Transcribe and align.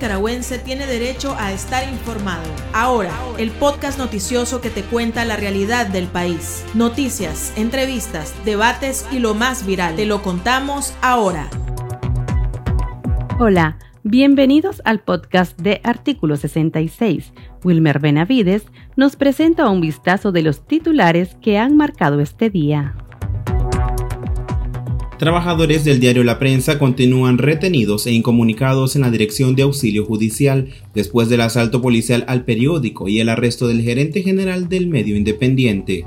nicaragüense 0.00 0.58
tiene 0.58 0.86
derecho 0.86 1.36
a 1.38 1.52
estar 1.52 1.86
informado. 1.86 2.48
Ahora, 2.72 3.12
el 3.36 3.50
podcast 3.50 3.98
noticioso 3.98 4.62
que 4.62 4.70
te 4.70 4.82
cuenta 4.82 5.26
la 5.26 5.36
realidad 5.36 5.88
del 5.88 6.06
país. 6.06 6.64
Noticias, 6.72 7.52
entrevistas, 7.54 8.34
debates 8.46 9.06
y 9.12 9.18
lo 9.18 9.34
más 9.34 9.66
viral. 9.66 9.96
Te 9.96 10.06
lo 10.06 10.22
contamos 10.22 10.94
ahora. 11.02 11.50
Hola, 13.38 13.76
bienvenidos 14.02 14.80
al 14.86 15.00
podcast 15.00 15.60
de 15.60 15.82
Artículo 15.84 16.38
66. 16.38 17.34
Wilmer 17.62 17.98
Benavides 17.98 18.64
nos 18.96 19.16
presenta 19.16 19.68
un 19.68 19.82
vistazo 19.82 20.32
de 20.32 20.40
los 20.40 20.66
titulares 20.66 21.36
que 21.42 21.58
han 21.58 21.76
marcado 21.76 22.20
este 22.20 22.48
día. 22.48 22.94
Trabajadores 25.20 25.84
del 25.84 26.00
diario 26.00 26.24
La 26.24 26.38
Prensa 26.38 26.78
continúan 26.78 27.36
retenidos 27.36 28.06
e 28.06 28.10
incomunicados 28.10 28.96
en 28.96 29.02
la 29.02 29.10
Dirección 29.10 29.54
de 29.54 29.64
Auxilio 29.64 30.06
Judicial 30.06 30.68
después 30.94 31.28
del 31.28 31.42
asalto 31.42 31.82
policial 31.82 32.24
al 32.26 32.46
periódico 32.46 33.06
y 33.06 33.20
el 33.20 33.28
arresto 33.28 33.68
del 33.68 33.82
gerente 33.82 34.22
general 34.22 34.70
del 34.70 34.86
medio 34.86 35.14
independiente. 35.16 36.06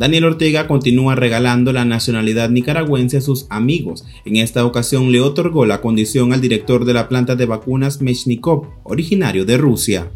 Daniel 0.00 0.24
Ortega 0.24 0.66
continúa 0.66 1.14
regalando 1.14 1.72
la 1.72 1.84
nacionalidad 1.84 2.50
nicaragüense 2.50 3.18
a 3.18 3.20
sus 3.20 3.46
amigos. 3.48 4.04
En 4.24 4.38
esta 4.38 4.66
ocasión 4.66 5.12
le 5.12 5.20
otorgó 5.20 5.64
la 5.64 5.80
condición 5.80 6.32
al 6.32 6.40
director 6.40 6.84
de 6.84 6.94
la 6.94 7.08
planta 7.08 7.36
de 7.36 7.46
vacunas 7.46 8.00
Mechnikov, 8.00 8.66
originario 8.82 9.44
de 9.44 9.56
Rusia. 9.56 10.10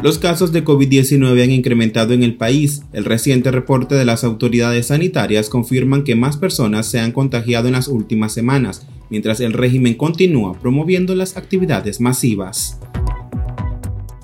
Los 0.00 0.20
casos 0.20 0.52
de 0.52 0.64
COVID-19 0.64 1.42
han 1.42 1.50
incrementado 1.50 2.12
en 2.12 2.22
el 2.22 2.36
país. 2.36 2.82
El 2.92 3.04
reciente 3.04 3.50
reporte 3.50 3.96
de 3.96 4.04
las 4.04 4.22
autoridades 4.22 4.86
sanitarias 4.86 5.48
confirman 5.48 6.04
que 6.04 6.14
más 6.14 6.36
personas 6.36 6.86
se 6.86 7.00
han 7.00 7.10
contagiado 7.10 7.66
en 7.66 7.72
las 7.72 7.88
últimas 7.88 8.32
semanas, 8.32 8.86
mientras 9.10 9.40
el 9.40 9.52
régimen 9.52 9.94
continúa 9.94 10.56
promoviendo 10.60 11.16
las 11.16 11.36
actividades 11.36 12.00
masivas. 12.00 12.78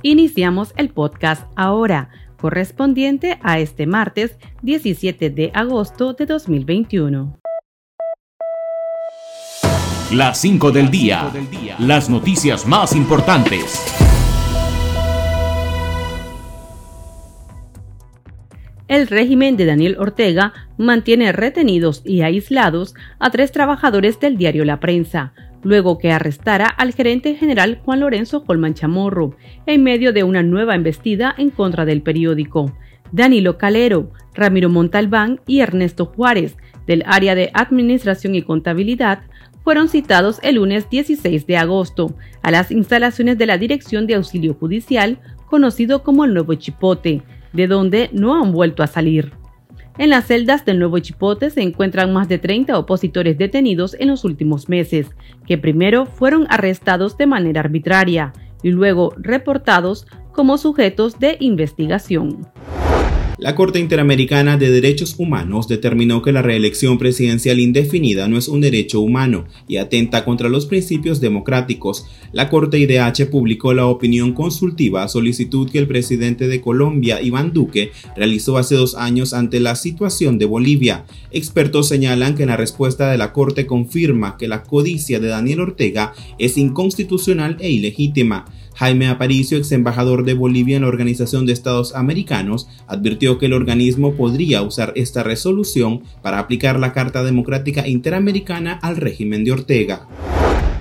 Iniciamos 0.03 0.73
el 0.77 0.91
podcast 0.91 1.43
ahora, 1.57 2.09
correspondiente 2.41 3.41
a 3.43 3.59
este 3.59 3.89
martes 3.89 4.37
17 4.63 5.31
de 5.31 5.51
agosto 5.55 6.13
de 6.13 6.27
2021. 6.27 7.37
Las 10.13 10.41
5 10.41 10.71
del 10.71 10.91
día. 10.93 11.33
Las 11.81 12.09
noticias 12.09 12.65
más 12.65 12.95
importantes. 12.95 13.83
El 18.89 19.07
régimen 19.07 19.57
de 19.57 19.65
Daniel 19.65 19.97
Ortega 19.99 20.53
mantiene 20.77 21.33
retenidos 21.33 22.03
y 22.05 22.23
aislados 22.23 22.95
a 23.19 23.31
tres 23.31 23.51
trabajadores 23.53 24.21
del 24.21 24.37
diario 24.37 24.65
La 24.65 24.81
Prensa, 24.81 25.33
luego 25.63 25.99
que 25.99 26.13
arrestara 26.13 26.67
al 26.67 26.93
gerente 26.93 27.35
general 27.35 27.81
Juan 27.85 28.01
Lorenzo 28.01 28.45
Colman 28.45 28.75
Chamorro, 28.75 29.37
en 29.67 29.83
medio 29.83 30.13
de 30.13 30.23
una 30.23 30.43
nueva 30.43 30.75
embestida 30.75 31.35
en 31.39 31.51
contra 31.51 31.85
del 31.85 32.03
periódico. 32.03 32.77
Danilo 33.13 33.59
Calero, 33.59 34.13
Ramiro 34.35 34.69
Montalbán 34.69 35.41
y 35.47 35.61
Ernesto 35.61 36.07
Juárez, 36.07 36.57
del 36.87 37.05
área 37.07 37.35
de 37.35 37.51
Administración 37.55 38.35
y 38.35 38.43
Contabilidad, 38.43 39.23
fueron 39.63 39.89
citados 39.89 40.41
el 40.43 40.57
lunes 40.57 40.91
16 40.91 41.47
de 41.47 41.57
agosto 41.57 42.15
a 42.43 42.51
las 42.51 42.71
instalaciones 42.71 43.39
de 43.39 43.47
la 43.47 43.57
Dirección 43.57 44.07
de 44.07 44.17
Auxilio 44.17 44.53
Judicial, 44.53 45.19
conocido 45.49 46.03
como 46.03 46.27
el 46.27 46.35
Nuevo 46.35 46.55
Chipote, 46.55 47.23
de 47.55 47.67
donde 47.67 48.11
no 48.13 48.35
han 48.35 48.53
vuelto 48.53 48.83
a 48.83 48.87
salir. 48.87 49.33
En 49.97 50.11
las 50.11 50.27
celdas 50.27 50.65
del 50.65 50.81
Nuevo 50.81 50.99
Chipote 50.99 51.51
se 51.51 51.63
encuentran 51.63 52.13
más 52.13 52.29
de 52.29 52.39
30 52.39 52.77
opositores 52.77 53.39
detenidos 53.39 53.97
en 53.99 54.09
los 54.09 54.25
últimos 54.25 54.69
meses, 54.69 55.09
que 55.47 55.57
primero 55.57 56.05
fueron 56.05 56.47
arrestados 56.51 57.17
de 57.17 57.27
manera 57.27 57.61
arbitraria 57.61 58.33
y 58.63 58.71
luego 58.71 59.15
reportados 59.17 60.07
como 60.33 60.59
sujetos 60.59 61.21
de 61.21 61.37
investigación. 61.39 62.49
La 63.37 63.57
Corte 63.57 63.81
Interamericana 63.81 64.57
de 64.57 64.71
Derechos 64.71 65.17
Humanos 65.19 65.67
determinó 65.67 66.23
que 66.23 66.31
la 66.31 66.41
reelección 66.41 66.99
presidencial 66.99 67.59
indefinida 67.59 68.29
no 68.29 68.39
es 68.39 68.47
un 68.47 68.61
derecho 68.61 69.01
humano 69.01 69.47
y 69.67 69.79
atenta 69.79 70.25
contra 70.25 70.49
los 70.49 70.67
principios 70.67 71.21
democráticos. 71.21 72.07
La 72.33 72.49
Corte 72.49 72.79
IDH 72.79 73.27
publicó 73.31 73.75
la 73.75 73.87
opinión 73.87 74.35
consultiva 74.35 75.09
solicitud 75.09 75.69
que 75.69 75.79
el 75.79 75.89
presidente 75.89 76.47
de 76.47 76.61
Colombia, 76.61 77.21
Iván 77.21 77.53
Duque, 77.53 77.91
realizó 78.15 78.57
hace 78.57 78.77
dos 78.77 78.95
años 78.95 79.35
ante 79.35 79.59
la 79.59 79.75
situación 79.75 80.39
de 80.39 80.45
Bolivia. 80.45 81.05
Expertos 81.33 81.89
señalan 81.89 82.37
que 82.37 82.47
la 82.47 82.57
respuesta 82.57 83.11
de 83.11 83.19
la 83.19 83.33
Corte 83.33 83.67
confirma 83.67 84.37
que 84.39 84.47
la 84.47 84.63
codicia 84.63 85.19
de 85.19 85.27
Daniel 85.27 85.61
Ortega 85.61 86.13
es 86.39 86.57
inconstitucional 86.57 87.57
e 87.59 87.69
ilegítima. 87.69 88.45
Jaime 88.75 89.09
Aparicio, 89.09 89.59
ex 89.59 89.71
embajador 89.73 90.25
de 90.25 90.35
Bolivia 90.35 90.77
en 90.77 90.83
la 90.83 90.89
Organización 90.89 91.47
de 91.47 91.53
Estados 91.53 91.95
Americanos, 91.95 92.69
advirtió 92.87 93.39
que 93.39 93.47
el 93.47 93.53
organismo 93.53 94.15
podría 94.15 94.63
usar 94.63 94.93
esta 94.97 95.23
resolución 95.23 96.03
para 96.23 96.39
aplicar 96.39 96.79
la 96.79 96.93
Carta 96.93 97.23
Democrática 97.23 97.87
Interamericana 97.87 98.79
al 98.83 98.97
régimen 98.97 99.45
de 99.45 99.53
Ortega. 99.53 100.09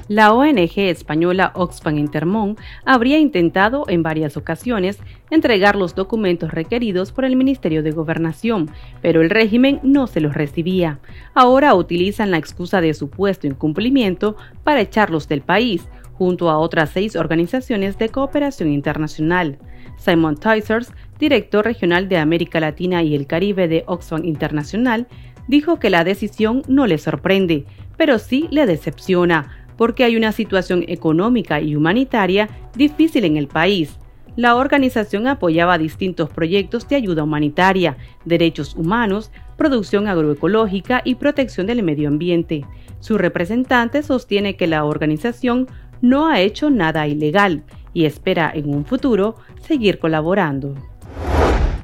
La 0.09 0.33
ONG 0.33 0.79
española 0.79 1.53
Oxfam 1.55 1.97
Intermón 1.97 2.57
habría 2.83 3.19
intentado 3.19 3.85
en 3.87 4.03
varias 4.03 4.35
ocasiones 4.35 4.99
entregar 5.31 5.77
los 5.77 5.95
documentos 5.95 6.51
requeridos 6.51 7.13
por 7.13 7.23
el 7.23 7.37
Ministerio 7.37 7.83
de 7.83 7.91
Gobernación, 7.91 8.69
pero 9.01 9.21
el 9.21 9.29
régimen 9.29 9.79
no 9.81 10.07
se 10.07 10.19
los 10.19 10.33
recibía. 10.33 10.99
Ahora 11.33 11.73
utilizan 11.73 12.31
la 12.31 12.37
excusa 12.37 12.81
de 12.81 12.93
supuesto 12.93 13.47
incumplimiento 13.47 14.35
para 14.65 14.81
echarlos 14.81 15.29
del 15.29 15.41
país, 15.41 15.87
junto 16.13 16.49
a 16.49 16.57
otras 16.57 16.91
seis 16.91 17.15
organizaciones 17.15 17.97
de 17.97 18.09
cooperación 18.09 18.71
internacional. 18.71 19.59
Simon 19.97 20.35
Tysers, 20.35 20.91
director 21.19 21.65
regional 21.65 22.09
de 22.09 22.17
América 22.17 22.59
Latina 22.59 23.03
y 23.03 23.15
el 23.15 23.27
Caribe 23.27 23.67
de 23.67 23.83
Oxfam 23.87 24.25
Internacional, 24.25 25.07
dijo 25.47 25.79
que 25.79 25.89
la 25.89 26.03
decisión 26.03 26.63
no 26.67 26.87
le 26.87 26.97
sorprende, 26.97 27.65
pero 27.97 28.19
sí 28.19 28.47
le 28.51 28.65
decepciona, 28.65 29.49
porque 29.77 30.03
hay 30.03 30.15
una 30.15 30.31
situación 30.31 30.83
económica 30.87 31.59
y 31.61 31.75
humanitaria 31.75 32.49
difícil 32.75 33.25
en 33.25 33.37
el 33.37 33.47
país. 33.47 33.97
La 34.35 34.55
organización 34.55 35.27
apoyaba 35.27 35.77
distintos 35.77 36.29
proyectos 36.29 36.87
de 36.87 36.95
ayuda 36.95 37.23
humanitaria, 37.23 37.97
derechos 38.25 38.75
humanos, 38.75 39.31
producción 39.57 40.07
agroecológica 40.07 41.01
y 41.05 41.15
protección 41.15 41.67
del 41.67 41.83
medio 41.83 42.07
ambiente. 42.07 42.65
Su 42.99 43.19
representante 43.19 44.01
sostiene 44.01 44.55
que 44.55 44.65
la 44.65 44.85
organización 44.85 45.67
no 46.03 46.27
ha 46.27 46.41
hecho 46.41 46.69
nada 46.69 47.07
ilegal 47.07 47.63
y 47.93 48.03
espera 48.03 48.51
en 48.53 48.69
un 48.69 48.83
futuro 48.83 49.37
seguir 49.61 49.99
colaborando 49.99 50.75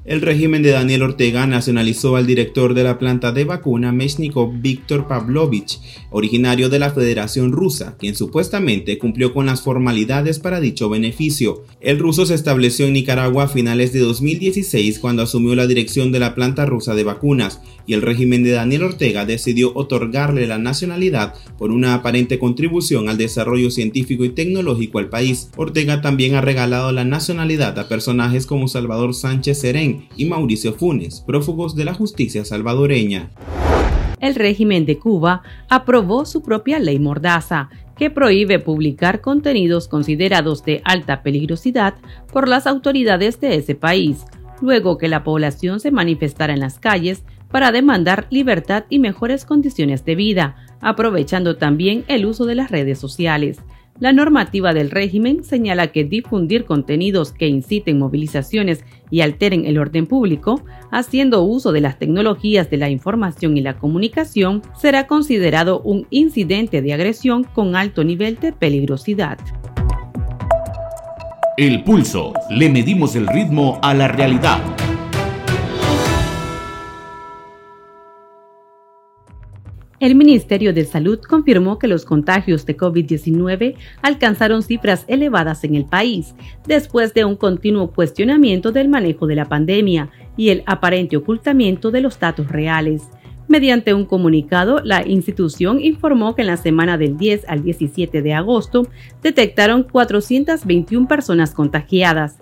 el 0.09 0.21
régimen 0.21 0.63
de 0.63 0.71
Daniel 0.71 1.03
Ortega 1.03 1.45
nacionalizó 1.45 2.15
al 2.15 2.25
director 2.25 2.73
de 2.73 2.83
la 2.83 2.97
planta 2.97 3.31
de 3.31 3.43
vacuna 3.43 3.91
Meshnikov 3.91 4.59
Viktor 4.59 5.07
Pavlovich, 5.07 5.79
originario 6.09 6.67
de 6.67 6.79
la 6.79 6.89
Federación 6.89 7.51
Rusa, 7.51 7.95
quien 7.99 8.15
supuestamente 8.15 8.97
cumplió 8.97 9.35
con 9.35 9.45
las 9.45 9.61
formalidades 9.61 10.39
para 10.39 10.59
dicho 10.59 10.89
beneficio. 10.89 11.63
El 11.79 11.99
ruso 11.99 12.25
se 12.25 12.33
estableció 12.33 12.87
en 12.87 12.93
Nicaragua 12.93 13.43
a 13.43 13.47
finales 13.49 13.93
de 13.93 13.99
2016 13.99 14.97
cuando 14.97 15.21
asumió 15.21 15.53
la 15.53 15.67
dirección 15.67 16.11
de 16.11 16.17
la 16.17 16.33
planta 16.33 16.65
rusa 16.65 16.95
de 16.95 17.03
vacunas 17.03 17.61
y 17.85 17.93
el 17.93 18.01
régimen 18.01 18.43
de 18.43 18.51
Daniel 18.51 18.83
Ortega 18.83 19.25
decidió 19.25 19.73
otorgarle 19.75 20.47
la 20.47 20.57
nacionalidad 20.57 21.35
por 21.57 21.71
una 21.71 21.93
aparente 21.93 22.39
contribución 22.39 23.09
al 23.09 23.17
desarrollo 23.17 23.69
científico 23.69 24.25
y 24.25 24.29
tecnológico 24.29 24.97
al 24.97 25.09
país. 25.09 25.49
Ortega 25.55 26.01
también 26.01 26.33
ha 26.33 26.41
regalado 26.41 26.91
la 26.91 27.03
nacionalidad 27.03 27.77
a 27.77 27.87
personajes 27.87 28.47
como 28.47 28.67
Salvador 28.67 29.13
Sánchez 29.13 29.61
Serén, 29.61 29.98
y 30.15 30.25
Mauricio 30.25 30.73
Funes, 30.73 31.21
prófugos 31.21 31.75
de 31.75 31.85
la 31.85 31.93
justicia 31.93 32.45
salvadoreña. 32.45 33.29
El 34.19 34.35
régimen 34.35 34.85
de 34.85 34.97
Cuba 34.97 35.43
aprobó 35.69 36.25
su 36.25 36.41
propia 36.41 36.79
ley 36.79 36.99
Mordaza, 36.99 37.69
que 37.95 38.09
prohíbe 38.09 38.59
publicar 38.59 39.21
contenidos 39.21 39.87
considerados 39.87 40.63
de 40.63 40.81
alta 40.85 41.21
peligrosidad 41.21 41.95
por 42.31 42.47
las 42.47 42.67
autoridades 42.67 43.39
de 43.41 43.55
ese 43.55 43.75
país, 43.75 44.25
luego 44.61 44.97
que 44.97 45.07
la 45.07 45.23
población 45.23 45.79
se 45.79 45.91
manifestara 45.91 46.53
en 46.53 46.59
las 46.59 46.79
calles 46.79 47.23
para 47.51 47.71
demandar 47.71 48.27
libertad 48.29 48.85
y 48.89 48.99
mejores 48.99 49.45
condiciones 49.45 50.05
de 50.05 50.15
vida, 50.15 50.55
aprovechando 50.81 51.57
también 51.57 52.05
el 52.07 52.25
uso 52.25 52.45
de 52.45 52.55
las 52.55 52.71
redes 52.71 52.99
sociales. 52.99 53.59
La 53.99 54.13
normativa 54.13 54.73
del 54.73 54.91
régimen 54.91 55.43
señala 55.43 55.87
que 55.87 56.05
difundir 56.05 56.63
contenidos 56.63 57.33
que 57.33 57.47
inciten 57.47 57.99
movilizaciones 57.99 58.85
y 59.11 59.19
alteren 59.19 59.65
el 59.65 59.77
orden 59.77 60.07
público, 60.07 60.63
haciendo 60.89 61.43
uso 61.43 61.73
de 61.73 61.81
las 61.81 61.99
tecnologías 61.99 62.69
de 62.69 62.77
la 62.77 62.89
información 62.89 63.57
y 63.57 63.61
la 63.61 63.77
comunicación, 63.77 64.61
será 64.79 65.05
considerado 65.05 65.81
un 65.81 66.07
incidente 66.11 66.81
de 66.81 66.93
agresión 66.93 67.43
con 67.43 67.75
alto 67.75 68.05
nivel 68.05 68.37
de 68.39 68.53
peligrosidad. 68.53 69.37
El 71.57 71.83
pulso. 71.83 72.31
Le 72.49 72.69
medimos 72.69 73.17
el 73.17 73.27
ritmo 73.27 73.79
a 73.81 73.93
la 73.93 74.07
realidad. 74.07 74.59
El 79.99 80.15
Ministerio 80.15 80.73
de 80.73 80.85
Salud 80.85 81.19
confirmó 81.19 81.77
que 81.77 81.89
los 81.89 82.05
contagios 82.05 82.65
de 82.65 82.77
COVID-19 82.77 83.75
alcanzaron 84.01 84.63
cifras 84.63 85.03
elevadas 85.09 85.65
en 85.65 85.75
el 85.75 85.83
país, 85.83 86.35
después 86.65 87.13
de 87.13 87.25
un 87.25 87.35
continuo 87.35 87.91
cuestionamiento 87.91 88.71
del 88.71 88.87
manejo 88.87 89.27
de 89.27 89.35
la 89.35 89.49
pandemia 89.49 90.09
y 90.37 90.49
el 90.49 90.63
aparente 90.67 91.17
ocultamiento 91.17 91.91
de 91.91 91.99
los 91.99 92.17
datos 92.17 92.47
reales. 92.47 93.09
Mediante 93.49 93.93
un 93.93 94.05
comunicado, 94.05 94.79
la 94.85 95.05
institución 95.05 95.81
informó 95.81 96.33
que 96.33 96.43
en 96.43 96.47
la 96.47 96.57
semana 96.57 96.97
del 96.97 97.17
10 97.17 97.49
al 97.49 97.63
17 97.63 98.21
de 98.21 98.33
agosto 98.33 98.87
detectaron 99.21 99.83
421 99.83 101.07
personas 101.07 101.53
contagiadas, 101.53 102.37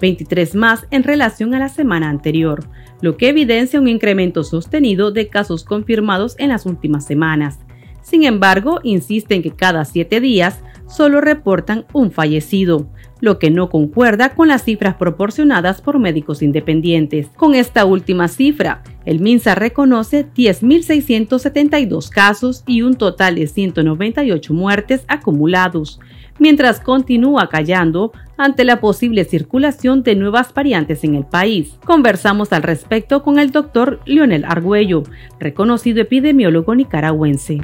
23 0.00 0.54
más 0.54 0.86
en 0.90 1.02
relación 1.02 1.54
a 1.54 1.58
la 1.58 1.68
semana 1.68 2.08
anterior, 2.08 2.64
lo 3.00 3.16
que 3.16 3.28
evidencia 3.28 3.80
un 3.80 3.88
incremento 3.88 4.44
sostenido 4.44 5.10
de 5.10 5.28
casos 5.28 5.64
confirmados 5.64 6.34
en 6.38 6.50
las 6.50 6.66
últimas 6.66 7.06
semanas. 7.06 7.58
Sin 8.02 8.24
embargo, 8.24 8.80
insisten 8.82 9.42
que 9.42 9.50
cada 9.50 9.84
siete 9.84 10.20
días 10.20 10.60
solo 10.86 11.20
reportan 11.20 11.84
un 11.92 12.10
fallecido, 12.10 12.88
lo 13.20 13.38
que 13.38 13.50
no 13.50 13.68
concuerda 13.68 14.34
con 14.34 14.48
las 14.48 14.64
cifras 14.64 14.94
proporcionadas 14.94 15.82
por 15.82 15.98
médicos 15.98 16.42
independientes. 16.42 17.28
Con 17.36 17.54
esta 17.54 17.84
última 17.84 18.28
cifra, 18.28 18.82
el 19.08 19.20
MINSA 19.20 19.54
reconoce 19.54 20.26
10.672 20.34 22.10
casos 22.10 22.62
y 22.66 22.82
un 22.82 22.94
total 22.94 23.36
de 23.36 23.46
198 23.46 24.52
muertes 24.52 25.00
acumulados, 25.08 25.98
mientras 26.38 26.78
continúa 26.78 27.48
callando 27.48 28.12
ante 28.36 28.66
la 28.66 28.80
posible 28.80 29.24
circulación 29.24 30.02
de 30.02 30.14
nuevas 30.14 30.52
variantes 30.52 31.04
en 31.04 31.14
el 31.14 31.24
país. 31.24 31.78
Conversamos 31.86 32.52
al 32.52 32.62
respecto 32.62 33.22
con 33.22 33.38
el 33.38 33.50
doctor 33.50 34.00
Lionel 34.04 34.44
Argüello, 34.44 35.04
reconocido 35.40 36.02
epidemiólogo 36.02 36.74
nicaragüense. 36.74 37.62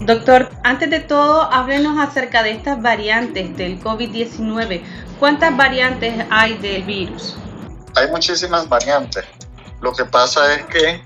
Doctor, 0.00 0.48
antes 0.64 0.90
de 0.90 0.98
todo, 0.98 1.42
háblenos 1.42 1.96
acerca 1.96 2.42
de 2.42 2.50
estas 2.50 2.82
variantes 2.82 3.56
del 3.56 3.78
COVID-19. 3.78 4.80
¿Cuántas 5.20 5.56
variantes 5.56 6.12
hay 6.28 6.58
del 6.58 6.82
virus? 6.82 7.36
Hay 7.94 8.10
muchísimas 8.10 8.68
variantes. 8.68 9.24
Lo 9.80 9.92
que 9.92 10.04
pasa 10.04 10.54
es 10.54 10.66
que 10.66 11.02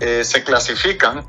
eh, 0.00 0.24
se 0.24 0.42
clasifican 0.42 1.24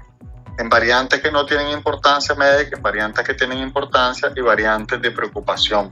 en 0.57 0.69
variantes 0.69 1.21
que 1.21 1.31
no 1.31 1.45
tienen 1.45 1.69
importancia 1.69 2.33
médica, 2.35 2.77
en 2.77 2.81
variantes 2.81 3.25
que 3.25 3.33
tienen 3.33 3.59
importancia 3.59 4.31
y 4.35 4.41
variantes 4.41 5.01
de 5.01 5.11
preocupación. 5.11 5.91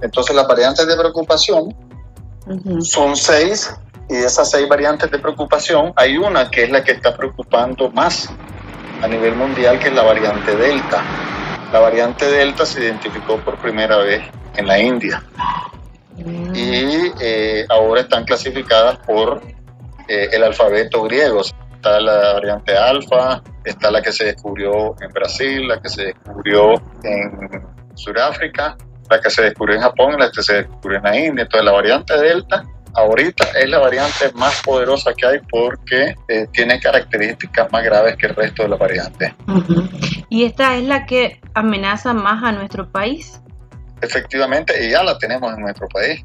Entonces 0.00 0.34
las 0.34 0.46
variantes 0.46 0.86
de 0.86 0.96
preocupación 0.96 1.74
son 2.80 3.16
seis 3.16 3.72
y 4.08 4.14
de 4.14 4.26
esas 4.26 4.50
seis 4.50 4.68
variantes 4.68 5.10
de 5.10 5.18
preocupación 5.18 5.92
hay 5.96 6.16
una 6.16 6.50
que 6.50 6.64
es 6.64 6.70
la 6.70 6.84
que 6.84 6.92
está 6.92 7.16
preocupando 7.16 7.90
más 7.90 8.28
a 9.02 9.08
nivel 9.08 9.34
mundial, 9.34 9.78
que 9.78 9.88
es 9.88 9.94
la 9.94 10.02
variante 10.02 10.56
Delta. 10.56 11.02
La 11.72 11.80
variante 11.80 12.26
Delta 12.26 12.64
se 12.64 12.84
identificó 12.84 13.38
por 13.38 13.56
primera 13.58 13.96
vez 13.98 14.22
en 14.56 14.66
la 14.66 14.78
India 14.78 15.22
mm. 16.16 16.54
y 16.54 17.12
eh, 17.20 17.66
ahora 17.68 18.02
están 18.02 18.24
clasificadas 18.24 18.98
por 18.98 19.42
eh, 20.08 20.28
el 20.32 20.42
alfabeto 20.42 21.02
griego 21.02 21.42
está 21.42 22.00
la 22.00 22.34
variante 22.34 22.76
alfa, 22.76 23.42
está 23.64 23.90
la 23.90 24.02
que 24.02 24.12
se 24.12 24.24
descubrió 24.24 24.94
en 25.00 25.10
Brasil, 25.12 25.68
la 25.68 25.80
que 25.80 25.88
se 25.88 26.06
descubrió 26.06 26.74
en 27.02 27.66
Sudáfrica, 27.94 28.76
la 29.10 29.20
que 29.20 29.30
se 29.30 29.42
descubrió 29.42 29.76
en 29.76 29.82
Japón 29.82 30.16
la 30.18 30.30
que 30.30 30.42
se 30.42 30.54
descubrió 30.54 30.98
en 30.98 31.04
la 31.04 31.16
India. 31.16 31.42
Entonces 31.42 31.64
la 31.64 31.72
variante 31.72 32.18
Delta 32.18 32.64
ahorita 32.96 33.44
es 33.58 33.68
la 33.68 33.78
variante 33.78 34.32
más 34.34 34.62
poderosa 34.62 35.12
que 35.14 35.26
hay 35.26 35.38
porque 35.50 36.14
eh, 36.28 36.46
tiene 36.50 36.80
características 36.80 37.70
más 37.70 37.84
graves 37.84 38.16
que 38.16 38.26
el 38.26 38.34
resto 38.34 38.62
de 38.62 38.70
las 38.70 38.78
variantes. 38.78 39.32
¿Y 40.28 40.44
esta 40.44 40.76
es 40.76 40.84
la 40.84 41.06
que 41.06 41.40
amenaza 41.54 42.14
más 42.14 42.42
a 42.42 42.52
nuestro 42.52 42.90
país? 42.90 43.40
Efectivamente, 44.00 44.84
y 44.84 44.90
ya 44.90 45.02
la 45.02 45.16
tenemos 45.18 45.52
en 45.54 45.60
nuestro 45.60 45.88
país. 45.88 46.24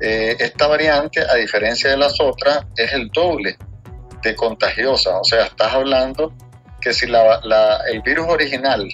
Eh, 0.00 0.36
esta 0.38 0.66
variante, 0.66 1.20
a 1.20 1.34
diferencia 1.34 1.90
de 1.90 1.96
las 1.96 2.20
otras, 2.20 2.66
es 2.76 2.92
el 2.92 3.08
doble 3.08 3.56
de 4.22 4.34
contagiosa. 4.34 5.18
O 5.18 5.24
sea, 5.24 5.46
estás 5.46 5.72
hablando 5.72 6.32
que 6.80 6.92
si 6.92 7.06
el 7.06 8.02
virus 8.02 8.26
original, 8.28 8.86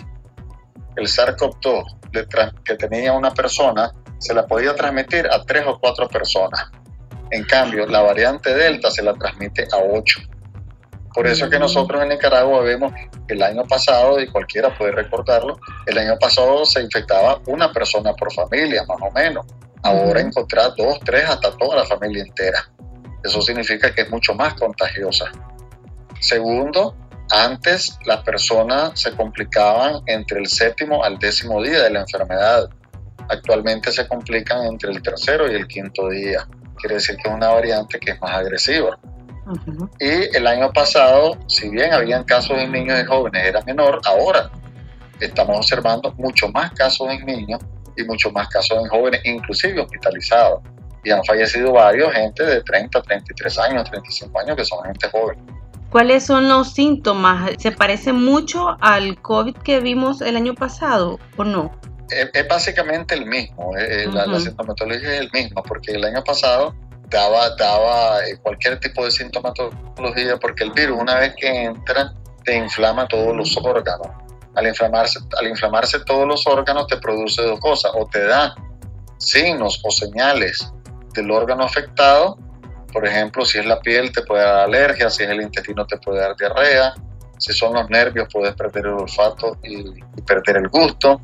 el 0.96 1.06
SARS-CoV-2 1.06 2.62
que 2.64 2.74
tenía 2.76 3.12
una 3.12 3.32
persona, 3.32 3.92
se 4.18 4.32
la 4.32 4.46
podía 4.46 4.74
transmitir 4.74 5.26
a 5.26 5.42
tres 5.44 5.64
o 5.66 5.78
cuatro 5.78 6.08
personas. 6.08 6.70
En 7.30 7.44
cambio, 7.44 7.86
la 7.86 8.00
variante 8.00 8.54
Delta 8.54 8.90
se 8.90 9.02
la 9.02 9.14
transmite 9.14 9.66
a 9.72 9.78
ocho. 9.78 10.20
Por 11.12 11.26
eso 11.26 11.44
es 11.44 11.50
que 11.50 11.58
nosotros 11.58 12.02
en 12.02 12.08
Nicaragua 12.08 12.62
vemos 12.62 12.92
el 13.28 13.42
año 13.42 13.64
pasado, 13.64 14.20
y 14.20 14.26
cualquiera 14.26 14.76
puede 14.76 14.92
recordarlo, 14.92 15.58
el 15.86 15.98
año 15.98 16.16
pasado 16.18 16.64
se 16.64 16.80
infectaba 16.80 17.40
una 17.46 17.72
persona 17.72 18.12
por 18.14 18.32
familia, 18.32 18.84
más 18.86 18.98
o 19.00 19.10
menos. 19.12 19.46
Ahora 19.84 20.20
encontrar 20.20 20.74
dos, 20.76 20.98
tres, 21.04 21.28
hasta 21.28 21.54
toda 21.56 21.76
la 21.76 21.84
familia 21.84 22.22
entera. 22.22 22.70
Eso 23.22 23.42
significa 23.42 23.94
que 23.94 24.02
es 24.02 24.10
mucho 24.10 24.34
más 24.34 24.54
contagiosa. 24.54 25.30
Segundo, 26.20 26.96
antes 27.30 27.98
las 28.06 28.22
personas 28.22 28.98
se 28.98 29.12
complicaban 29.12 30.02
entre 30.06 30.40
el 30.40 30.46
séptimo 30.46 31.04
al 31.04 31.18
décimo 31.18 31.62
día 31.62 31.82
de 31.82 31.90
la 31.90 32.00
enfermedad. 32.00 32.70
Actualmente 33.28 33.92
se 33.92 34.08
complican 34.08 34.64
entre 34.64 34.90
el 34.90 35.02
tercero 35.02 35.50
y 35.50 35.54
el 35.54 35.66
quinto 35.66 36.08
día. 36.08 36.48
Quiere 36.76 36.96
decir 36.96 37.16
que 37.16 37.28
es 37.28 37.34
una 37.34 37.48
variante 37.48 37.98
que 37.98 38.12
es 38.12 38.20
más 38.22 38.32
agresiva. 38.32 38.98
Y 40.00 40.34
el 40.34 40.46
año 40.46 40.72
pasado, 40.72 41.36
si 41.46 41.68
bien 41.68 41.92
habían 41.92 42.24
casos 42.24 42.56
en 42.58 42.72
niños 42.72 42.98
y 43.02 43.04
jóvenes, 43.04 43.46
era 43.46 43.60
menor, 43.62 44.00
ahora 44.06 44.50
estamos 45.20 45.58
observando 45.58 46.10
mucho 46.12 46.48
más 46.48 46.72
casos 46.72 47.10
en 47.10 47.26
niños 47.26 47.60
y 47.96 48.04
mucho 48.04 48.30
más 48.30 48.48
casos 48.48 48.78
en 48.82 48.88
jóvenes, 48.88 49.20
inclusive 49.24 49.80
hospitalizados 49.80 50.60
y 51.04 51.10
han 51.10 51.24
fallecido 51.24 51.72
varios, 51.72 52.12
gente 52.12 52.44
de 52.44 52.62
30, 52.62 53.02
33 53.02 53.58
años, 53.58 53.90
35 53.90 54.40
años, 54.40 54.56
que 54.56 54.64
son 54.64 54.84
gente 54.84 55.08
joven. 55.10 55.38
¿Cuáles 55.90 56.24
son 56.24 56.48
los 56.48 56.72
síntomas? 56.72 57.52
¿Se 57.58 57.70
parece 57.70 58.12
mucho 58.12 58.76
al 58.80 59.20
COVID 59.20 59.54
que 59.58 59.80
vimos 59.80 60.22
el 60.22 60.36
año 60.36 60.54
pasado 60.54 61.20
o 61.36 61.44
no? 61.44 61.70
Es, 62.10 62.48
básicamente 62.48 63.14
el 63.14 63.26
mismo, 63.26 63.76
eh, 63.76 64.04
eh, 64.04 64.06
la, 64.12 64.40
sintomatología 64.40 65.14
es 65.14 65.20
el 65.20 65.30
mismo, 65.32 65.62
porque 65.62 65.92
el 65.92 66.04
año 66.04 66.22
pasado 66.24 66.74
daba, 67.10 67.54
daba 67.56 68.24
eh, 68.26 68.36
cualquier 68.42 68.80
tipo 68.80 69.04
de 69.04 69.10
sintomatología, 69.10 70.36
porque 70.38 70.64
el 70.64 70.72
virus 70.72 71.00
una 71.00 71.16
vez 71.16 71.34
que 71.36 71.64
entra 71.64 72.12
te 72.44 72.56
inflama 72.56 73.06
todos 73.06 73.34
los 73.34 73.56
órganos. 73.56 74.08
Al 74.54 74.66
inflamarse, 74.66 75.20
al 75.38 75.48
inflamarse 75.48 76.00
todos 76.00 76.26
los 76.26 76.46
órganos 76.46 76.86
te 76.86 76.96
produce 76.98 77.42
dos 77.42 77.58
cosas, 77.60 77.92
o 77.94 78.06
te 78.06 78.24
da 78.24 78.54
signos 79.18 79.80
o 79.84 79.90
señales 79.90 80.72
del 81.14 81.30
órgano 81.30 81.64
afectado. 81.64 82.38
Por 82.92 83.06
ejemplo, 83.06 83.44
si 83.44 83.58
es 83.58 83.66
la 83.66 83.80
piel 83.80 84.12
te 84.12 84.22
puede 84.22 84.44
dar 84.44 84.60
alergia, 84.60 85.10
si 85.10 85.24
es 85.24 85.30
el 85.30 85.40
intestino 85.40 85.86
te 85.86 85.98
puede 85.98 86.20
dar 86.20 86.36
diarrea, 86.36 86.94
si 87.38 87.52
son 87.52 87.74
los 87.74 87.90
nervios 87.90 88.28
puedes 88.32 88.54
perder 88.54 88.86
el 88.86 88.92
olfato 88.92 89.56
y, 89.62 90.00
perder 90.22 90.58
el 90.58 90.68
gusto. 90.68 91.20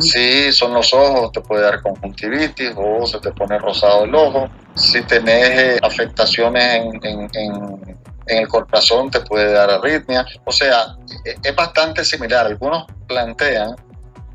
Si 0.00 0.50
son 0.50 0.74
los 0.74 0.92
ojos, 0.92 1.30
te 1.30 1.40
puede 1.42 1.62
dar 1.62 1.80
conjuntivitis 1.80 2.72
o 2.76 3.06
se 3.06 3.20
te 3.20 3.30
pone 3.30 3.56
rosado 3.56 4.04
el 4.04 4.14
ojo. 4.14 4.48
Si 4.74 5.00
tenés 5.02 5.50
eh, 5.50 5.78
afectaciones 5.80 6.86
en, 7.02 7.30
en, 7.32 7.89
el 8.38 8.48
corazón, 8.48 9.10
te 9.10 9.20
puede 9.20 9.52
dar 9.52 9.70
arritmia. 9.70 10.26
O 10.44 10.52
sea, 10.52 10.96
e, 11.24 11.36
es 11.42 11.54
bastante 11.54 12.04
similar. 12.04 12.46
Algunos 12.46 12.86
plantean 13.06 13.76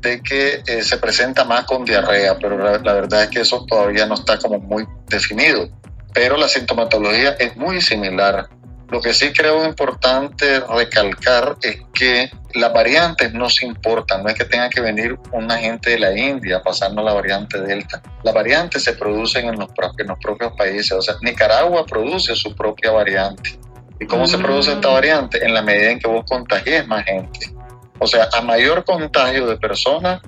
de 0.00 0.22
que 0.22 0.62
eh, 0.66 0.82
se 0.82 0.98
presenta 0.98 1.44
más 1.44 1.64
con 1.64 1.84
diarrea, 1.84 2.38
pero 2.38 2.56
la, 2.58 2.92
verdad 2.92 3.24
es 3.24 3.30
que 3.30 3.40
eso 3.40 3.64
todavía 3.66 4.06
no 4.06 4.14
está 4.14 4.38
como 4.38 4.58
muy 4.58 4.86
definido. 5.08 5.68
Pero 6.14 6.36
la 6.36 6.48
sintomatología 6.48 7.36
es 7.38 7.56
muy 7.56 7.80
similar. 7.80 8.48
Lo 8.88 9.00
que 9.00 9.12
sí 9.12 9.32
creo 9.32 9.64
importante 9.64 10.60
recalcar 10.60 11.56
es 11.60 11.78
que 11.92 12.30
las 12.54 12.72
variantes 12.72 13.32
no 13.32 13.50
se 13.50 13.66
importan, 13.66 14.22
no 14.22 14.28
es 14.28 14.36
que 14.36 14.44
tenga 14.44 14.70
que 14.70 14.80
venir 14.80 15.18
una 15.32 15.58
gente 15.58 15.90
de 15.90 15.98
la 15.98 16.16
India 16.16 16.62
pasando 16.62 17.02
la 17.02 17.12
variante 17.12 17.60
Delta. 17.60 18.00
Las 18.22 18.32
variantes 18.32 18.84
se 18.84 18.92
producen 18.92 19.48
en 19.48 19.58
los, 19.58 19.70
en 19.98 20.06
los 20.06 20.18
propios 20.18 20.52
países, 20.56 20.92
o 20.92 21.02
sea, 21.02 21.16
Nicaragua 21.20 21.84
produce 21.84 22.36
su 22.36 22.54
propia 22.54 22.92
variante. 22.92 23.58
¿Y 23.98 24.06
cómo 24.06 24.26
se 24.26 24.38
produce 24.38 24.72
esta 24.72 24.88
mm. 24.88 24.92
variante? 24.92 25.44
En 25.44 25.54
la 25.54 25.62
medida 25.62 25.90
en 25.90 25.98
que 25.98 26.08
vos 26.08 26.24
contagies 26.28 26.86
más 26.86 27.04
gente. 27.04 27.54
O 27.98 28.06
sea, 28.06 28.28
a 28.32 28.42
mayor 28.42 28.84
contagio 28.84 29.46
de 29.46 29.56
personas, 29.56 30.20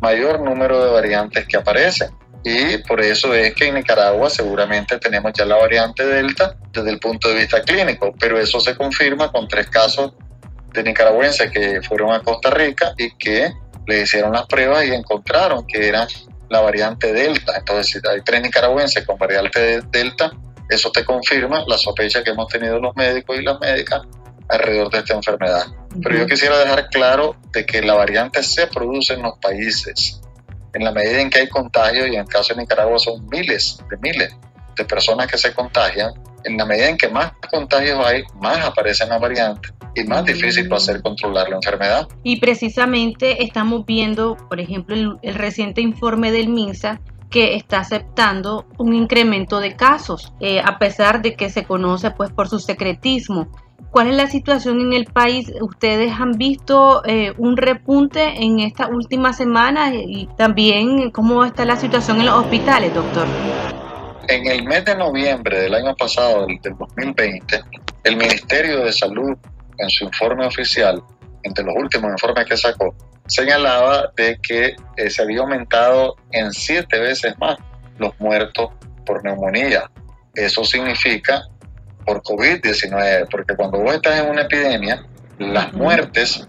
mayor 0.00 0.40
número 0.40 0.84
de 0.84 0.90
variantes 0.92 1.46
que 1.46 1.56
aparecen. 1.56 2.10
Y 2.44 2.78
por 2.78 3.00
eso 3.00 3.34
es 3.34 3.54
que 3.54 3.66
en 3.66 3.74
Nicaragua 3.74 4.30
seguramente 4.30 4.98
tenemos 4.98 5.32
ya 5.32 5.44
la 5.44 5.56
variante 5.56 6.06
Delta 6.06 6.54
desde 6.72 6.90
el 6.90 7.00
punto 7.00 7.28
de 7.28 7.34
vista 7.34 7.60
clínico, 7.62 8.14
pero 8.20 8.38
eso 8.38 8.60
se 8.60 8.76
confirma 8.76 9.32
con 9.32 9.48
tres 9.48 9.68
casos 9.68 10.12
de 10.72 10.84
nicaragüenses 10.84 11.50
que 11.50 11.80
fueron 11.82 12.12
a 12.12 12.22
Costa 12.22 12.50
Rica 12.50 12.94
y 12.96 13.10
que 13.16 13.52
le 13.86 14.02
hicieron 14.02 14.32
las 14.32 14.46
pruebas 14.46 14.84
y 14.84 14.92
encontraron 14.92 15.66
que 15.66 15.88
era 15.88 16.06
la 16.48 16.60
variante 16.60 17.12
Delta. 17.12 17.56
Entonces, 17.56 18.00
si 18.00 18.08
hay 18.08 18.20
tres 18.22 18.42
nicaragüenses 18.42 19.04
con 19.04 19.18
variante 19.18 19.80
Delta, 19.90 20.30
eso 20.68 20.90
te 20.90 21.04
confirma 21.04 21.64
la 21.66 21.78
sospecha 21.78 22.22
que 22.22 22.30
hemos 22.30 22.48
tenido 22.48 22.78
los 22.78 22.94
médicos 22.96 23.38
y 23.38 23.42
las 23.42 23.58
médicas 23.60 24.02
alrededor 24.48 24.90
de 24.90 24.98
esta 24.98 25.14
enfermedad. 25.14 25.64
Pero 26.02 26.18
yo 26.18 26.26
quisiera 26.26 26.58
dejar 26.58 26.88
claro 26.88 27.36
de 27.52 27.64
que 27.66 27.82
la 27.82 27.94
variante 27.94 28.42
se 28.42 28.66
produce 28.66 29.14
en 29.14 29.22
los 29.22 29.38
países. 29.38 30.20
En 30.72 30.84
la 30.84 30.92
medida 30.92 31.20
en 31.20 31.30
que 31.30 31.40
hay 31.40 31.48
contagio, 31.48 32.06
y 32.06 32.14
en 32.14 32.20
el 32.22 32.28
caso 32.28 32.54
de 32.54 32.60
Nicaragua 32.60 32.98
son 32.98 33.26
miles 33.28 33.78
de 33.90 33.96
miles 33.98 34.36
de 34.76 34.84
personas 34.84 35.26
que 35.26 35.38
se 35.38 35.54
contagian, 35.54 36.12
en 36.44 36.56
la 36.56 36.66
medida 36.66 36.88
en 36.88 36.96
que 36.96 37.08
más 37.08 37.32
contagios 37.50 37.98
hay, 38.04 38.22
más 38.40 38.58
aparecen 38.64 39.08
las 39.08 39.20
variantes 39.20 39.72
y 39.94 40.04
más 40.04 40.24
difícil 40.24 40.70
va 40.70 40.76
a 40.76 40.80
ser 40.80 41.02
controlar 41.02 41.48
la 41.48 41.56
enfermedad. 41.56 42.06
Y 42.22 42.38
precisamente 42.38 43.42
estamos 43.42 43.86
viendo, 43.86 44.36
por 44.48 44.60
ejemplo, 44.60 44.94
el, 44.94 45.16
el 45.22 45.34
reciente 45.34 45.80
informe 45.80 46.30
del 46.30 46.48
MINSA 46.48 47.00
que 47.30 47.54
está 47.54 47.80
aceptando 47.80 48.66
un 48.78 48.94
incremento 48.94 49.60
de 49.60 49.76
casos, 49.76 50.32
eh, 50.40 50.60
a 50.60 50.78
pesar 50.78 51.22
de 51.22 51.34
que 51.34 51.50
se 51.50 51.64
conoce 51.64 52.10
pues 52.10 52.30
por 52.30 52.48
su 52.48 52.58
secretismo. 52.58 53.48
¿Cuál 53.90 54.08
es 54.08 54.16
la 54.16 54.26
situación 54.26 54.80
en 54.80 54.92
el 54.92 55.06
país? 55.06 55.50
¿Ustedes 55.60 56.12
han 56.12 56.32
visto 56.32 57.02
eh, 57.06 57.32
un 57.38 57.56
repunte 57.56 58.44
en 58.44 58.60
esta 58.60 58.88
última 58.88 59.32
semana 59.32 59.94
y 59.94 60.28
también 60.36 61.10
cómo 61.10 61.44
está 61.44 61.64
la 61.64 61.76
situación 61.76 62.20
en 62.20 62.26
los 62.26 62.34
hospitales, 62.34 62.94
doctor? 62.94 63.26
En 64.28 64.46
el 64.46 64.64
mes 64.64 64.84
de 64.84 64.96
noviembre 64.96 65.60
del 65.60 65.74
año 65.74 65.94
pasado, 65.96 66.46
del 66.46 66.76
2020, 66.78 67.60
el 68.04 68.16
Ministerio 68.16 68.84
de 68.84 68.92
Salud, 68.92 69.36
en 69.78 69.88
su 69.88 70.04
informe 70.04 70.46
oficial, 70.46 71.02
entre 71.42 71.64
los 71.64 71.74
últimos 71.76 72.10
informes 72.10 72.44
que 72.46 72.56
sacó, 72.56 72.94
señalaba 73.26 74.12
de 74.16 74.38
que 74.40 74.76
eh, 74.96 75.10
se 75.10 75.22
había 75.22 75.40
aumentado 75.40 76.16
en 76.32 76.52
siete 76.52 76.98
veces 76.98 77.34
más 77.38 77.58
los 77.98 78.18
muertos 78.20 78.70
por 79.04 79.24
neumonía. 79.24 79.90
Eso 80.34 80.64
significa 80.64 81.46
por 82.04 82.22
COVID-19, 82.22 83.28
porque 83.30 83.56
cuando 83.56 83.80
vos 83.80 83.94
estás 83.94 84.20
en 84.20 84.30
una 84.30 84.42
epidemia, 84.42 85.04
las 85.38 85.72
muertes 85.72 86.46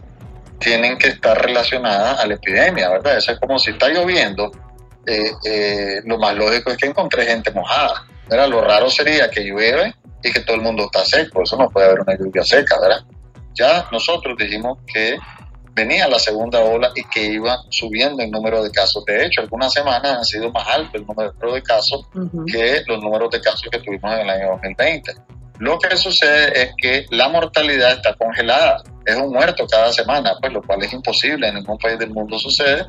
tienen 0.59 0.97
que 0.97 1.09
estar 1.09 1.39
relacionadas 1.41 2.19
a 2.19 2.27
la 2.27 2.35
epidemia, 2.35 2.89
¿verdad? 2.89 3.17
Eso 3.17 3.31
es 3.31 3.39
como 3.39 3.57
si 3.59 3.71
está 3.71 3.89
lloviendo, 3.89 4.51
eh, 5.05 5.31
eh, 5.45 6.01
lo 6.05 6.17
más 6.17 6.35
lógico 6.35 6.71
es 6.71 6.77
que 6.77 6.87
encontré 6.87 7.25
gente 7.25 7.51
mojada, 7.51 8.05
¿verdad? 8.29 8.49
Lo 8.49 8.61
raro 8.61 8.89
sería 8.89 9.29
que 9.29 9.43
llueve 9.43 9.93
y 10.23 10.31
que 10.31 10.41
todo 10.41 10.55
el 10.55 10.61
mundo 10.61 10.85
está 10.85 11.05
seco, 11.05 11.43
eso 11.43 11.57
no 11.57 11.69
puede 11.69 11.87
haber 11.87 12.01
una 12.01 12.17
lluvia 12.17 12.43
seca, 12.43 12.79
¿verdad? 12.79 13.05
Ya 13.53 13.87
nosotros 13.91 14.37
dijimos 14.37 14.77
que 14.91 15.17
venía 15.77 16.07
la 16.07 16.17
segunda 16.17 16.59
ola 16.59 16.91
y 16.95 17.03
que 17.03 17.23
iba 17.23 17.63
subiendo 17.69 18.23
el 18.23 18.31
número 18.31 18.63
de 18.63 18.71
casos. 18.71 19.05
De 19.05 19.23
hecho, 19.23 19.41
algunas 19.41 19.71
semanas 19.71 20.17
han 20.17 20.25
sido 20.25 20.51
más 20.51 20.67
alto 20.67 20.97
el 20.97 21.05
número 21.05 21.53
de 21.53 21.61
casos 21.61 22.07
que 22.51 22.81
los 22.87 22.99
números 22.99 23.29
de 23.29 23.39
casos 23.39 23.69
que 23.71 23.77
tuvimos 23.77 24.11
en 24.11 24.21
el 24.21 24.29
año 24.29 24.49
2020. 24.53 25.13
Lo 25.59 25.77
que 25.77 25.95
sucede 25.95 26.61
es 26.61 26.71
que 26.77 27.05
la 27.11 27.29
mortalidad 27.29 27.91
está 27.91 28.15
congelada. 28.15 28.83
Es 29.05 29.15
un 29.15 29.31
muerto 29.31 29.67
cada 29.67 29.93
semana, 29.93 30.33
pues 30.41 30.51
lo 30.51 30.63
cual 30.63 30.83
es 30.83 30.91
imposible, 30.93 31.47
en 31.47 31.55
ningún 31.55 31.77
país 31.77 31.99
del 31.99 32.09
mundo 32.09 32.39
sucede. 32.39 32.87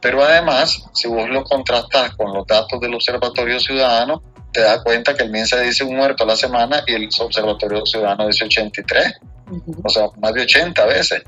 Pero 0.00 0.22
además, 0.22 0.84
si 0.94 1.08
vos 1.08 1.28
lo 1.28 1.42
contrastas 1.42 2.14
con 2.16 2.32
los 2.32 2.46
datos 2.46 2.80
del 2.80 2.94
Observatorio 2.94 3.58
Ciudadano, 3.58 4.22
te 4.52 4.60
das 4.60 4.80
cuenta 4.84 5.14
que 5.14 5.24
el 5.24 5.30
MINSA 5.30 5.60
dice 5.60 5.82
un 5.82 5.96
muerto 5.96 6.22
a 6.22 6.26
la 6.26 6.36
semana 6.36 6.82
y 6.86 6.94
el 6.94 7.08
Observatorio 7.18 7.84
Ciudadano 7.84 8.28
dice 8.28 8.44
83. 8.44 9.20
O 9.82 9.88
sea, 9.88 10.06
más 10.20 10.34
de 10.34 10.42
80 10.42 10.86
veces. 10.86 11.22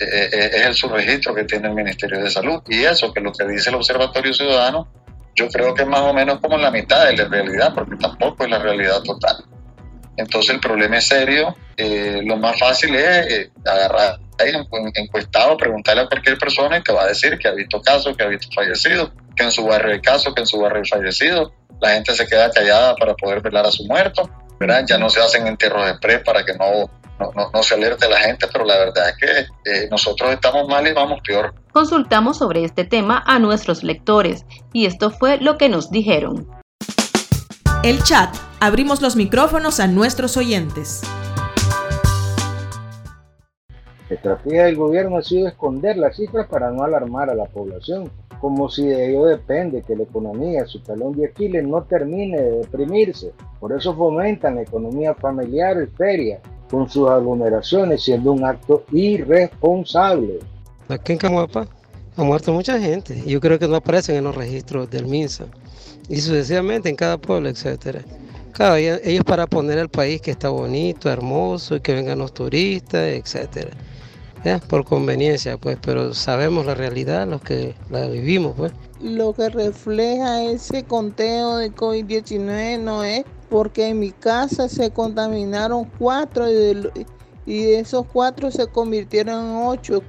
Eh, 0.00 0.30
eh, 0.32 0.50
es 0.54 0.66
el 0.66 0.74
subregistro 0.74 1.34
que 1.34 1.44
tiene 1.44 1.68
el 1.68 1.74
Ministerio 1.74 2.22
de 2.22 2.30
Salud. 2.30 2.62
Y 2.68 2.84
eso, 2.84 3.12
que 3.12 3.20
lo 3.20 3.32
que 3.32 3.46
dice 3.46 3.70
el 3.70 3.76
Observatorio 3.76 4.32
Ciudadano, 4.32 4.88
yo 5.34 5.48
creo 5.48 5.74
que 5.74 5.82
es 5.82 5.88
más 5.88 6.00
o 6.00 6.12
menos 6.12 6.40
como 6.40 6.56
la 6.56 6.70
mitad 6.70 7.06
de 7.06 7.16
la 7.16 7.28
realidad, 7.28 7.72
porque 7.74 7.96
tampoco 7.96 8.44
es 8.44 8.50
la 8.50 8.58
realidad 8.58 9.00
total. 9.02 9.44
Entonces 10.16 10.54
el 10.54 10.60
problema 10.60 10.98
es 10.98 11.06
serio. 11.06 11.56
Eh, 11.76 12.20
lo 12.24 12.36
más 12.36 12.58
fácil 12.58 12.94
es 12.94 13.50
agarrar 13.64 14.18
ahí 14.40 14.52
encuestado, 14.94 15.56
preguntarle 15.56 16.02
a 16.02 16.06
cualquier 16.06 16.38
persona 16.38 16.78
y 16.78 16.82
te 16.82 16.92
va 16.92 17.04
a 17.04 17.06
decir 17.06 17.38
que 17.38 17.48
ha 17.48 17.52
visto 17.52 17.80
casos, 17.80 18.16
que 18.16 18.24
ha 18.24 18.28
visto 18.28 18.48
fallecidos, 18.52 19.12
que 19.36 19.44
en 19.44 19.52
su 19.52 19.64
barrio 19.64 19.92
hay 19.92 20.00
casos, 20.00 20.34
que 20.34 20.40
en 20.40 20.46
su 20.46 20.60
barrio 20.60 20.82
hay 20.82 20.88
fallecidos. 20.88 21.52
La 21.80 21.90
gente 21.90 22.14
se 22.14 22.26
queda 22.26 22.50
callada 22.50 22.96
para 22.96 23.14
poder 23.14 23.40
velar 23.40 23.66
a 23.66 23.70
su 23.70 23.84
muerto. 23.84 24.28
Ya 24.88 24.98
no 24.98 25.08
se 25.08 25.20
hacen 25.20 25.46
entierros 25.46 25.86
de 25.86 25.94
pre 25.98 26.18
para 26.18 26.44
que 26.44 26.52
no 26.54 26.90
no, 27.18 27.62
se 27.62 27.74
alerte 27.74 28.06
a 28.06 28.10
la 28.10 28.18
gente, 28.18 28.46
pero 28.52 28.64
la 28.64 28.78
verdad 28.78 29.10
es 29.10 29.16
que 29.16 29.70
eh, 29.70 29.88
nosotros 29.90 30.30
estamos 30.32 30.68
mal 30.68 30.86
y 30.86 30.92
vamos 30.92 31.20
peor. 31.26 31.54
Consultamos 31.72 32.38
sobre 32.38 32.64
este 32.64 32.84
tema 32.84 33.22
a 33.26 33.38
nuestros 33.38 33.82
lectores 33.82 34.44
y 34.72 34.86
esto 34.86 35.10
fue 35.10 35.38
lo 35.38 35.58
que 35.58 35.68
nos 35.68 35.90
dijeron. 35.90 36.48
El 37.82 38.02
chat. 38.02 38.34
Abrimos 38.60 39.00
los 39.00 39.14
micrófonos 39.14 39.78
a 39.78 39.86
nuestros 39.86 40.36
oyentes. 40.36 41.02
La 44.08 44.16
estrategia 44.16 44.64
del 44.64 44.76
gobierno 44.76 45.18
ha 45.18 45.22
sido 45.22 45.46
esconder 45.46 45.96
las 45.96 46.16
cifras 46.16 46.48
para 46.48 46.70
no 46.70 46.82
alarmar 46.82 47.30
a 47.30 47.34
la 47.34 47.44
población, 47.44 48.10
como 48.40 48.68
si 48.68 48.86
de 48.86 49.10
ello 49.10 49.26
depende 49.26 49.82
que 49.82 49.94
la 49.94 50.04
economía, 50.04 50.66
su 50.66 50.80
talón 50.80 51.12
de 51.12 51.26
Aquiles, 51.26 51.64
no 51.64 51.82
termine 51.82 52.40
de 52.40 52.50
deprimirse. 52.58 53.32
Por 53.60 53.72
eso 53.72 53.94
fomentan 53.94 54.56
la 54.56 54.62
economía 54.62 55.14
familiar 55.14 55.76
y 55.80 55.86
feria, 55.94 56.40
con 56.70 56.88
sus 56.88 57.08
aglomeraciones, 57.08 58.02
siendo 58.02 58.32
un 58.32 58.44
acto 58.44 58.84
irresponsable. 58.92 60.38
Aquí 60.88 61.12
en 61.12 61.18
Camuapa 61.18 61.66
ha 62.16 62.22
muerto 62.22 62.52
mucha 62.52 62.78
gente. 62.78 63.22
Yo 63.26 63.40
creo 63.40 63.58
que 63.58 63.68
no 63.68 63.76
aparecen 63.76 64.16
en 64.16 64.24
los 64.24 64.34
registros 64.34 64.90
del 64.90 65.06
MINSA. 65.06 65.46
Y 66.08 66.20
sucesivamente 66.20 66.88
en 66.88 66.96
cada 66.96 67.18
pueblo, 67.18 67.48
etcétera. 67.48 68.02
Claro, 68.52 68.76
ellos 68.76 69.24
para 69.24 69.46
poner 69.46 69.78
el 69.78 69.88
país 69.88 70.20
que 70.20 70.30
está 70.30 70.48
bonito, 70.48 71.10
hermoso, 71.10 71.76
y 71.76 71.80
que 71.80 71.94
vengan 71.94 72.18
los 72.18 72.32
turistas, 72.32 73.06
etcétera. 73.08 73.70
Por 74.68 74.84
conveniencia, 74.84 75.56
pues, 75.58 75.78
pero 75.84 76.14
sabemos 76.14 76.64
la 76.64 76.74
realidad, 76.74 77.26
los 77.26 77.42
que 77.42 77.74
la 77.90 78.06
vivimos, 78.06 78.54
pues. 78.56 78.72
Lo 79.00 79.32
que 79.32 79.48
refleja 79.48 80.42
ese 80.42 80.84
conteo 80.84 81.56
de 81.56 81.72
COVID-19 81.72 82.80
no 82.80 83.04
es 83.04 83.24
porque 83.50 83.88
en 83.88 83.98
mi 83.98 84.10
casa 84.10 84.68
se 84.68 84.90
contaminaron 84.90 85.84
cuatro 85.98 86.48
y 86.48 86.54
de, 86.54 87.78
esos 87.78 88.06
cuatro 88.12 88.50
se 88.50 88.66
convirtieron 88.68 89.46
en 89.46 89.56
ocho 89.66 90.02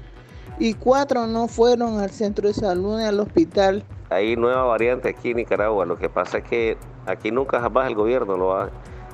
y 0.60 0.74
cuatro 0.74 1.26
no 1.26 1.48
fueron 1.48 2.00
al 2.00 2.10
centro 2.10 2.48
de 2.48 2.54
salud 2.54 2.98
ni 2.98 3.04
al 3.04 3.20
hospital. 3.20 3.84
Hay 4.10 4.36
nueva 4.36 4.64
variante 4.64 5.10
aquí 5.10 5.32
en 5.32 5.38
Nicaragua, 5.38 5.86
lo 5.86 5.98
que 5.98 6.10
pasa 6.10 6.40
es 6.40 6.44
que 6.44 6.78
aquí 7.06 7.32
nunca 7.32 7.60
jamás 7.60 7.88
el 7.88 7.96
gobierno 7.96 8.38
lo 8.38 8.56
hace. 8.56 8.72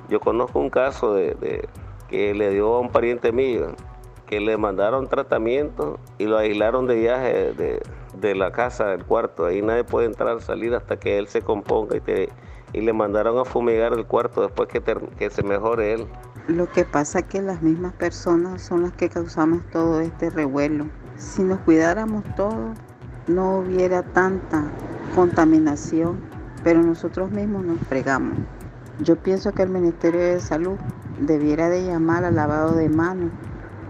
Yo 0.09 0.19
conozco 0.19 0.59
un 0.59 0.69
caso 0.69 1.13
de, 1.13 1.67
que 2.09 2.33
le 2.33 2.51
dio 2.51 2.75
a 2.75 2.79
un 2.79 2.89
pariente 2.89 3.31
mío 3.31 3.75
que 4.25 4.39
le 4.39 4.57
mandaron 4.57 5.07
tratamiento 5.07 5.99
y 6.17 6.25
lo 6.25 6.37
aislaron 6.37 6.87
de 6.87 6.95
viaje 6.95 7.53
de, 7.53 7.81
de 8.19 8.35
la 8.35 8.51
casa, 8.51 8.87
del 8.87 9.05
cuarto. 9.05 9.45
Ahí 9.45 9.61
nadie 9.61 9.83
puede 9.83 10.07
entrar, 10.07 10.41
salir 10.41 10.73
hasta 10.75 10.97
que 10.97 11.17
él 11.17 11.27
se 11.27 11.41
componga 11.41 11.97
y 11.97 11.99
te 12.01 12.29
y 12.75 12.81
le 12.81 12.91
mandaron 12.91 13.37
a 13.37 13.45
fumigar 13.45 13.93
el 13.93 14.05
cuarto 14.05 14.41
después 14.41 14.67
que, 14.67 14.81
que 15.17 15.29
se 15.29 15.43
mejore 15.43 15.93
él. 15.93 16.07
Lo 16.47 16.69
que 16.69 16.83
pasa 16.83 17.19
es 17.19 17.25
que 17.25 17.41
las 17.41 17.61
mismas 17.61 17.93
personas 17.93 18.61
son 18.61 18.83
las 18.83 18.91
que 18.91 19.07
causamos 19.07 19.61
todo 19.71 20.01
este 20.01 20.29
revuelo. 20.29 20.85
Si 21.15 21.41
nos 21.41 21.59
cuidáramos 21.59 22.25
todos, 22.35 22.77
no 23.27 23.59
hubiera 23.59 24.03
tanta 24.03 24.65
contaminación, 25.15 26.19
pero 26.65 26.83
nosotros 26.83 27.31
mismos 27.31 27.63
nos 27.63 27.79
fregamos. 27.87 28.37
Yo 28.99 29.15
pienso 29.15 29.53
que 29.53 29.63
el 29.63 29.69
Ministerio 29.69 30.19
de 30.19 30.41
Salud 30.41 30.77
debiera 31.19 31.69
de 31.69 31.85
llamar 31.85 32.25
al 32.25 32.35
lavado 32.35 32.73
de 32.75 32.89
manos 32.89 33.31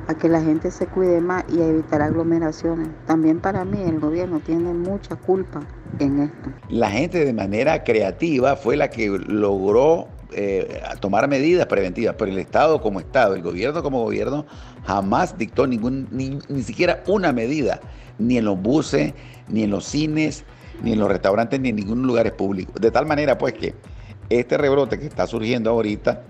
a 0.07 0.13
que 0.15 0.29
la 0.29 0.41
gente 0.41 0.71
se 0.71 0.88
cuide 0.88 1.21
más 1.21 1.43
y 1.53 1.62
a 1.62 1.67
evitar 1.67 2.01
aglomeraciones. 2.01 2.89
También 3.07 3.39
para 3.39 3.65
mí 3.65 3.81
el 3.81 4.00
gobierno 4.00 4.39
tiene 4.39 4.74
mucha 4.74 5.15
culpa 5.15 5.62
en 6.00 6.21
esto. 6.21 6.50
La 6.69 6.89
gente 6.89 7.25
de 7.25 7.33
manera 7.33 7.83
creativa 7.83 8.55
fue 8.55 8.77
la 8.77 8.89
que 8.89 9.07
logró 9.09 10.07
eh, 10.33 10.81
tomar 11.00 11.27
medidas 11.27 11.65
preventivas, 11.67 12.15
pero 12.17 12.31
el 12.31 12.38
Estado 12.38 12.81
como 12.81 13.00
Estado, 13.00 13.35
el 13.35 13.41
gobierno 13.41 13.81
como 13.81 14.03
gobierno, 14.03 14.45
jamás 14.85 15.38
dictó 15.38 15.65
ningún, 15.65 16.07
ni, 16.12 16.39
ni 16.50 16.63
siquiera 16.63 17.03
una 17.07 17.31
medida, 17.31 17.79
ni 18.19 18.38
en 18.38 18.45
los 18.45 18.62
buses, 18.62 19.13
ni 19.47 19.63
en 19.63 19.71
los 19.71 19.85
cines, 19.85 20.43
ni 20.83 20.93
en 20.93 21.00
los 21.00 21.09
restaurantes, 21.09 21.59
ni 21.59 21.69
en 21.69 21.77
ningún 21.77 22.05
lugar 22.05 22.35
público. 22.35 22.74
De 22.79 22.91
tal 22.91 23.05
manera 23.05 23.38
pues 23.38 23.53
que 23.53 23.74
este 24.29 24.57
rebrote 24.57 25.00
que 25.00 25.05
está 25.05 25.27
surgiendo 25.27 25.69
ahorita 25.69 26.24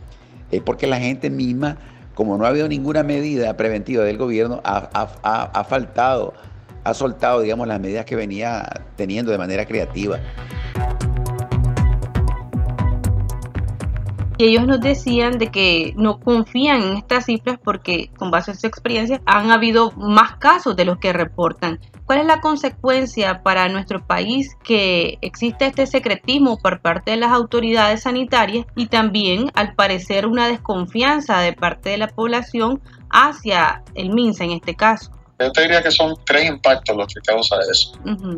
es 0.51 0.61
porque 0.61 0.87
la 0.87 0.99
gente 0.99 1.29
misma 1.29 1.77
como 2.15 2.37
no 2.37 2.45
ha 2.45 2.47
habido 2.47 2.67
ninguna 2.67 3.03
medida 3.03 3.55
preventiva 3.55 4.03
del 4.03 4.17
gobierno, 4.17 4.61
ha, 4.63 5.63
faltado, 5.69 6.33
ha 6.83 6.93
soltado, 6.93 7.41
digamos, 7.41 7.67
las 7.67 7.79
medidas 7.79 8.05
que 8.05 8.15
venía 8.15 8.65
teniendo 8.95 9.31
de 9.31 9.37
manera 9.37 9.65
creativa. 9.65 10.19
Y 14.37 14.45
ellos 14.45 14.67
nos 14.67 14.81
decían 14.81 15.37
de 15.37 15.49
que 15.49 15.93
no 15.95 16.19
confían 16.19 16.81
en 16.83 16.97
estas 16.97 17.25
cifras 17.25 17.57
porque 17.63 18.09
con 18.17 18.31
base 18.31 18.51
en 18.51 18.57
su 18.57 18.67
experiencia 18.67 19.21
han 19.25 19.51
habido 19.51 19.91
más 19.91 20.37
casos 20.37 20.75
de 20.75 20.85
los 20.85 20.97
que 20.97 21.13
reportan. 21.13 21.79
¿Cuál 22.05 22.19
es 22.19 22.25
la 22.25 22.41
consecuencia 22.41 23.41
para 23.41 23.67
nuestro 23.69 24.05
país 24.05 24.55
que 24.63 25.17
existe 25.21 25.65
este 25.65 25.87
secretismo 25.87 26.57
por 26.57 26.81
parte 26.81 27.11
de 27.11 27.17
las 27.17 27.31
autoridades 27.31 28.03
sanitarias 28.03 28.65
y 28.75 28.87
también 28.87 29.51
al 29.55 29.73
parecer 29.73 30.27
una 30.27 30.47
desconfianza 30.47 31.39
de 31.39 31.53
parte 31.53 31.89
de 31.89 31.97
la 31.97 32.07
población 32.07 32.81
hacia 33.09 33.83
el 33.95 34.11
MINSA 34.11 34.43
en 34.43 34.51
este 34.51 34.75
caso? 34.75 35.11
Yo 35.39 35.51
te 35.51 35.61
diría 35.61 35.81
que 35.81 35.91
son 35.91 36.15
tres 36.25 36.45
impactos 36.45 36.95
los 36.95 37.07
que 37.07 37.21
causa 37.21 37.55
eso. 37.71 37.93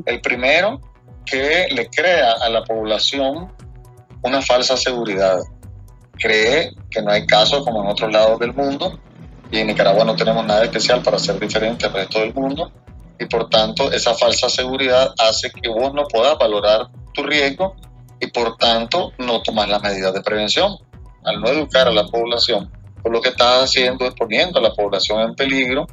El 0.05 0.21
primero, 0.21 0.79
que 1.25 1.67
le 1.71 1.89
crea 1.89 2.33
a 2.41 2.49
la 2.49 2.63
población 2.63 3.51
una 4.23 4.41
falsa 4.41 4.77
seguridad. 4.77 5.39
Cree 6.19 6.71
que 6.89 7.01
no 7.01 7.11
hay 7.11 7.25
casos 7.25 7.63
como 7.63 7.83
en 7.83 7.89
otros 7.89 8.11
lados 8.11 8.39
del 8.39 8.53
mundo 8.53 8.99
y 9.51 9.59
en 9.59 9.67
Nicaragua 9.67 10.03
no 10.03 10.15
tenemos 10.15 10.45
nada 10.45 10.63
especial 10.63 11.01
para 11.01 11.19
ser 11.19 11.39
diferente 11.39 11.85
al 11.85 11.93
resto 11.93 12.19
del 12.19 12.33
mundo 12.33 12.71
y 13.19 13.25
por 13.25 13.49
tanto 13.49 13.91
esa 13.91 14.13
falsa 14.13 14.49
seguridad 14.49 15.13
hace 15.17 15.51
que 15.51 15.69
vos 15.69 15.93
no 15.93 16.03
puedas 16.07 16.37
valorar 16.37 16.87
tu 17.13 17.23
riesgo 17.23 17.75
y 18.19 18.27
por 18.27 18.57
tanto 18.57 19.13
no 19.17 19.41
tomas 19.41 19.69
las 19.69 19.81
medidas 19.81 20.13
de 20.13 20.21
prevención. 20.21 20.77
Al 21.23 21.41
no 21.41 21.49
educar 21.49 21.87
a 21.87 21.91
la 21.91 22.05
población, 22.05 22.71
pues 23.01 23.11
lo 23.11 23.21
que 23.21 23.29
estás 23.29 23.65
haciendo 23.65 24.05
es 24.05 24.13
poniendo 24.13 24.59
a 24.59 24.61
la 24.61 24.73
población 24.73 25.21
en 25.21 25.35
peligro 25.35 25.87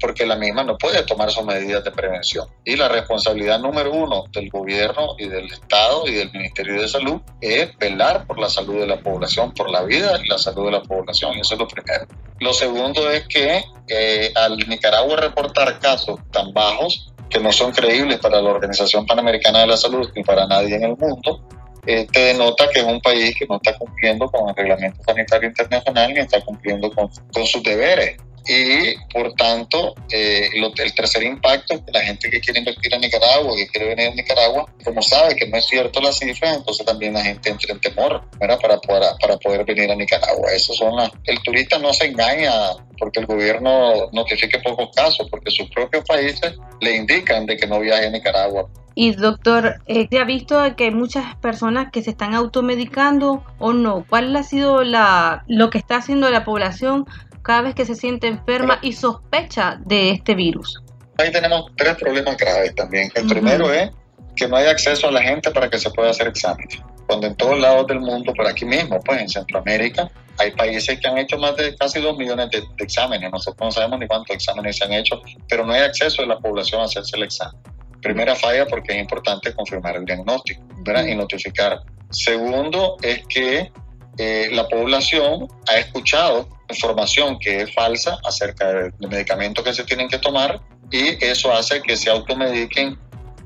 porque 0.00 0.26
la 0.26 0.36
misma 0.36 0.62
no 0.62 0.76
puede 0.78 1.02
tomar 1.04 1.30
sus 1.30 1.44
medidas 1.44 1.84
de 1.84 1.90
prevención. 1.90 2.46
Y 2.64 2.76
la 2.76 2.88
responsabilidad 2.88 3.58
número 3.58 3.92
uno 3.92 4.24
del 4.32 4.50
gobierno 4.50 5.14
y 5.18 5.28
del 5.28 5.46
Estado 5.46 6.06
y 6.06 6.14
del 6.14 6.32
Ministerio 6.32 6.80
de 6.80 6.88
Salud 6.88 7.20
es 7.40 7.76
velar 7.78 8.26
por 8.26 8.38
la 8.38 8.48
salud 8.48 8.80
de 8.80 8.86
la 8.86 9.00
población, 9.00 9.52
por 9.52 9.70
la 9.70 9.82
vida 9.82 10.18
y 10.22 10.28
la 10.28 10.38
salud 10.38 10.66
de 10.66 10.72
la 10.72 10.82
población. 10.82 11.38
Eso 11.38 11.54
es 11.54 11.60
lo 11.60 11.68
primero. 11.68 12.06
Lo 12.40 12.52
segundo 12.52 13.10
es 13.10 13.26
que 13.28 13.64
eh, 13.88 14.32
al 14.34 14.56
Nicaragua 14.56 15.16
reportar 15.16 15.78
casos 15.78 16.20
tan 16.30 16.52
bajos, 16.52 17.08
que 17.28 17.40
no 17.40 17.50
son 17.50 17.72
creíbles 17.72 18.18
para 18.18 18.42
la 18.42 18.50
Organización 18.50 19.06
Panamericana 19.06 19.60
de 19.60 19.66
la 19.66 19.76
Salud 19.76 20.10
ni 20.14 20.22
para 20.22 20.46
nadie 20.46 20.76
en 20.76 20.84
el 20.84 20.96
mundo, 20.96 21.40
eh, 21.86 22.06
te 22.12 22.20
denota 22.26 22.68
que 22.72 22.80
es 22.80 22.86
un 22.86 23.00
país 23.00 23.34
que 23.36 23.46
no 23.46 23.56
está 23.56 23.76
cumpliendo 23.76 24.26
con 24.30 24.48
el 24.48 24.54
reglamento 24.54 25.02
sanitario 25.02 25.48
internacional 25.48 26.12
ni 26.12 26.20
está 26.20 26.40
cumpliendo 26.42 26.92
con 26.92 27.10
sus 27.46 27.62
deberes 27.62 28.18
y 28.46 28.94
por 29.12 29.32
tanto 29.34 29.94
eh, 30.10 30.50
el 30.52 30.94
tercer 30.94 31.22
impacto 31.22 31.80
la 31.92 32.00
gente 32.00 32.30
que 32.30 32.40
quiere 32.40 32.60
invertir 32.60 32.92
en 32.94 33.00
Nicaragua, 33.00 33.56
que 33.56 33.66
quiere 33.68 33.94
venir 33.94 34.08
a 34.08 34.14
Nicaragua, 34.14 34.66
como 34.84 35.02
sabe 35.02 35.36
que 35.36 35.46
no 35.46 35.56
es 35.56 35.66
cierto 35.66 36.00
la 36.00 36.12
cifra, 36.12 36.54
entonces 36.54 36.84
también 36.84 37.14
la 37.14 37.22
gente 37.22 37.50
entra 37.50 37.72
en 37.72 37.80
temor 37.80 38.22
Para, 38.38 38.58
poder, 38.58 39.02
para 39.20 39.36
poder 39.38 39.64
venir 39.64 39.90
a 39.90 39.94
Nicaragua. 39.94 40.52
Eso 40.52 40.72
son 40.74 40.92
el 41.24 41.42
turista 41.42 41.78
no 41.78 41.92
se 41.92 42.06
engaña 42.06 42.52
porque 42.98 43.20
el 43.20 43.26
gobierno 43.26 44.10
notifique 44.12 44.58
pocos 44.60 44.90
casos, 44.94 45.26
porque 45.30 45.50
sus 45.50 45.68
propios 45.70 46.04
países 46.04 46.54
le 46.80 46.96
indican 46.96 47.46
de 47.46 47.56
que 47.56 47.66
no 47.66 47.80
viaje 47.80 48.06
a 48.06 48.10
Nicaragua. 48.10 48.68
Y 48.94 49.12
doctor, 49.12 49.76
eh, 49.86 50.06
¿te 50.06 50.18
ha 50.18 50.24
visto 50.24 50.60
que 50.76 50.84
hay 50.84 50.90
muchas 50.90 51.34
personas 51.36 51.90
que 51.90 52.02
se 52.02 52.10
están 52.10 52.34
automedicando 52.34 53.42
o 53.58 53.72
no? 53.72 54.04
¿Cuál 54.08 54.36
ha 54.36 54.42
sido 54.42 54.84
la, 54.84 55.44
lo 55.48 55.70
que 55.70 55.78
está 55.78 55.96
haciendo 55.96 56.30
la 56.30 56.44
población 56.44 57.06
cada 57.42 57.62
vez 57.62 57.74
que 57.74 57.84
se 57.84 57.94
siente 57.94 58.26
enferma 58.26 58.78
y 58.82 58.92
sospecha 58.92 59.78
de 59.84 60.10
este 60.10 60.34
virus. 60.34 60.82
Ahí 61.18 61.30
tenemos 61.30 61.70
tres 61.76 61.96
problemas 61.96 62.36
graves 62.36 62.74
también. 62.74 63.10
El 63.14 63.26
primero 63.26 63.72
es 63.72 63.90
que 64.36 64.48
no 64.48 64.56
hay 64.56 64.66
acceso 64.66 65.08
a 65.08 65.12
la 65.12 65.22
gente 65.22 65.50
para 65.50 65.68
que 65.68 65.78
se 65.78 65.90
pueda 65.90 66.10
hacer 66.10 66.28
exámenes. 66.28 66.80
Cuando 67.06 67.26
en 67.26 67.34
todos 67.36 67.58
lados 67.58 67.86
del 67.86 68.00
mundo, 68.00 68.32
por 68.32 68.46
aquí 68.46 68.64
mismo, 68.64 68.98
pues 69.00 69.20
en 69.20 69.28
Centroamérica, 69.28 70.10
hay 70.38 70.52
países 70.52 70.98
que 70.98 71.08
han 71.08 71.18
hecho 71.18 71.36
más 71.36 71.56
de 71.56 71.76
casi 71.76 72.00
dos 72.00 72.16
millones 72.16 72.50
de, 72.50 72.62
exámenes. 72.78 73.30
Nosotros 73.30 73.66
no 73.66 73.70
sabemos 73.70 74.00
ni 74.00 74.06
cuántos 74.06 74.34
exámenes 74.34 74.78
se 74.78 74.84
han 74.84 74.92
hecho, 74.92 75.20
pero 75.48 75.66
no 75.66 75.72
hay 75.72 75.82
acceso 75.82 76.22
de 76.22 76.28
la 76.28 76.38
población 76.38 76.80
a 76.80 76.84
hacerse 76.84 77.16
el 77.16 77.24
examen. 77.24 77.60
Primera 78.00 78.34
falla 78.34 78.66
porque 78.66 78.94
es 78.94 79.00
importante 79.00 79.54
confirmar 79.54 79.96
el 79.96 80.04
diagnóstico 80.04 80.62
y 81.06 81.14
notificar. 81.14 81.80
Segundo 82.10 82.96
es 83.02 83.24
que 83.28 83.70
eh, 84.18 84.48
la 84.52 84.66
población 84.68 85.48
ha 85.68 85.76
escuchado 85.76 86.48
información 86.72 87.38
que 87.38 87.62
es 87.62 87.74
falsa 87.74 88.18
acerca 88.24 88.72
de 88.72 88.92
medicamentos 89.08 89.64
que 89.64 89.72
se 89.72 89.84
tienen 89.84 90.08
que 90.08 90.18
tomar 90.18 90.60
y 90.90 91.24
eso 91.24 91.52
hace 91.52 91.80
que 91.82 91.96
se 91.96 92.10
automediquen 92.10 92.98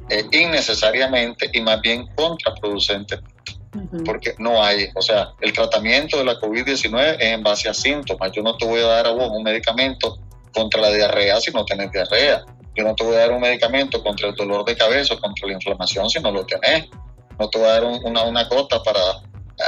eh, 0.09 0.25
innecesariamente 0.33 1.51
y 1.53 1.61
más 1.61 1.81
bien 1.81 2.07
contraproducente 2.15 3.19
porque 4.05 4.35
no 4.39 4.63
hay, 4.63 4.89
o 4.95 5.03
sea, 5.03 5.33
el 5.41 5.53
tratamiento 5.53 6.19
de 6.19 6.25
la 6.25 6.39
COVID-19 6.41 7.17
es 7.19 7.33
en 7.33 7.43
base 7.43 7.69
a 7.69 7.75
síntomas. 7.75 8.33
Yo 8.33 8.43
no 8.43 8.57
te 8.57 8.67
voy 8.67 8.81
a 8.81 8.87
dar 8.87 9.07
a 9.07 9.11
vos 9.11 9.31
un 9.31 9.43
medicamento 9.43 10.19
contra 10.53 10.81
la 10.81 10.91
diarrea 10.91 11.41
si 11.41 11.51
no 11.51 11.65
tenés 11.65 11.91
diarrea. 11.93 12.43
Yo 12.75 12.85
no 12.85 12.95
te 12.95 13.05
voy 13.05 13.17
a 13.17 13.21
dar 13.21 13.33
un 13.33 13.41
medicamento 13.41 14.03
contra 14.03 14.29
el 14.29 14.35
dolor 14.35 14.65
de 14.65 14.77
cabeza 14.77 15.15
o 15.15 15.21
contra 15.21 15.47
la 15.49 15.55
inflamación 15.55 16.09
si 16.11 16.21
no 16.21 16.31
lo 16.31 16.45
tenés. 16.47 16.89
No 17.39 17.49
te 17.49 17.59
voy 17.59 17.69
a 17.69 17.73
dar 17.73 17.85
una, 17.85 18.23
una 18.23 18.45
gota 18.45 18.83
para 18.83 19.01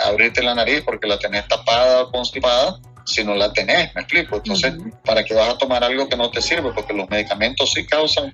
abrirte 0.07 0.43
la 0.43 0.55
nariz 0.55 0.83
porque 0.85 1.07
la 1.07 1.19
tenés 1.19 1.47
tapada 1.49 2.03
o 2.03 2.11
constipada 2.11 2.79
si 3.09 3.25
no 3.25 3.35
la 3.35 3.53
tenés, 3.53 3.95
me 3.95 4.03
explico. 4.03 4.37
Entonces, 4.37 4.75
¿para 5.05 5.25
qué 5.25 5.35
vas 5.35 5.49
a 5.49 5.59
tomar 5.59 5.83
algo 5.83 6.09
que 6.09 6.17
no 6.17 6.31
te 6.31 6.43
sirve? 6.43 6.73
Porque 6.73 6.93
los 6.93 7.09
medicamentos 7.09 7.73
sí 7.73 7.87
causan 7.87 8.33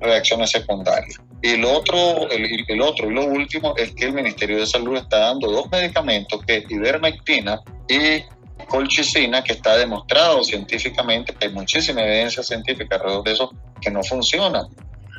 reacciones 0.00 0.50
secundarias. 0.50 1.18
Y 1.42 1.56
lo 1.56 1.72
otro, 1.72 2.28
el, 2.30 2.80
otro 2.82 3.10
y 3.10 3.14
lo 3.14 3.24
último 3.26 3.74
es 3.76 3.92
que 3.92 4.06
el 4.06 4.12
Ministerio 4.12 4.58
de 4.58 4.66
Salud 4.66 4.96
está 4.96 5.18
dando 5.18 5.50
dos 5.50 5.70
medicamentos, 5.70 6.40
que 6.44 6.58
es 6.58 6.70
ivermectina 6.70 7.60
y 7.88 8.22
colchicina, 8.68 9.42
que 9.44 9.52
está 9.52 9.76
demostrado 9.76 10.42
científicamente, 10.42 11.34
que 11.34 11.46
hay 11.46 11.52
muchísima 11.52 12.02
evidencia 12.02 12.42
científica 12.42 12.96
alrededor 12.96 13.24
de 13.24 13.32
eso, 13.32 13.52
que 13.80 13.90
no 13.90 14.02
funcionan. 14.02 14.66